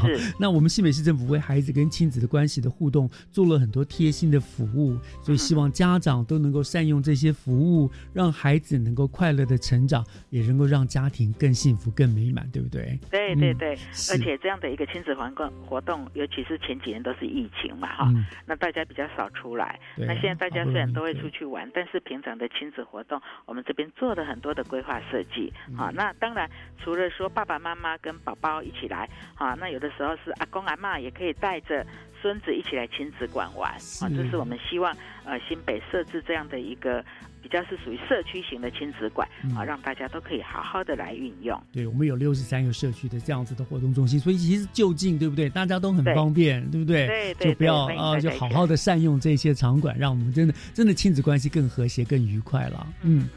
[0.01, 12.99] 是，那我们新北市政府为孩子跟亲子的关系的互动做了很多贴心的服务，所以希望家长都能够善用这些服务，让孩子能够快乐的成长，也能够让家庭更幸福、更美满，对不对？
[13.11, 13.71] 对对对，
[14.11, 18.13] 而且这样的一个亲子环境活动，尤其是前几年都是疫情嘛，哈，
[18.45, 19.81] 那大家比较少出来。
[19.97, 25.51] 那现在大家虽然都会出去玩，但是平常的亲子活动，我们这边做了很多的规划设计。
[25.79, 26.51] 啊，那当然
[26.83, 29.78] 除了说爸爸妈妈跟宝宝一起来，啊，那有。
[29.79, 31.87] 有的时候是阿公阿妈也可以带着
[32.21, 33.71] 孙子一起来亲子馆玩
[34.01, 34.93] 啊，这是我们希望
[35.25, 37.05] 呃新北设置这样的一个。
[37.41, 39.27] 比较是属于社区型的亲子馆
[39.57, 41.59] 啊，让大家都可以好好的来运用。
[41.73, 45.49] 对，我们有六十三个社区的这样子的活动中心，所以其实就近，对不对？
[45.49, 47.07] 大家都很方便，对不对？
[47.07, 52.87] 对对，就不要啊，就好好的善用这些场馆，让我们真的真的亲子关系更和谐、更愉快了。
[53.03, 53.29] 嗯。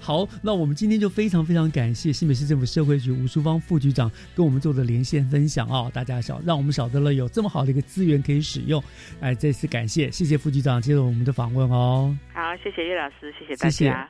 [0.00, 8.82] 好，那我们今天就非常非常感谢新北市政府社会局吴淑芳副局长跟我们做的连线分享啊，大家晓让我们晓得了有这么好的一个资源可以使用，
[9.20, 12.16] 哎，再次感谢，谢谢副局长接受我们的访问哦。
[12.32, 14.08] 好，谢谢叶老师，谢谢大家。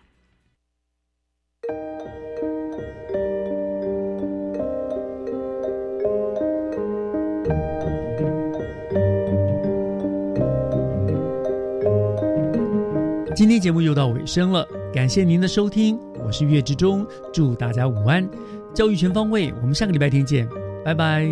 [13.34, 14.66] 今天节目又到尾声了。
[14.98, 15.96] 感谢您的收听，
[16.26, 18.28] 我是岳志忠，祝大家午安，
[18.74, 20.48] 教育全方位，我们下个礼拜天见，
[20.84, 21.24] 拜拜。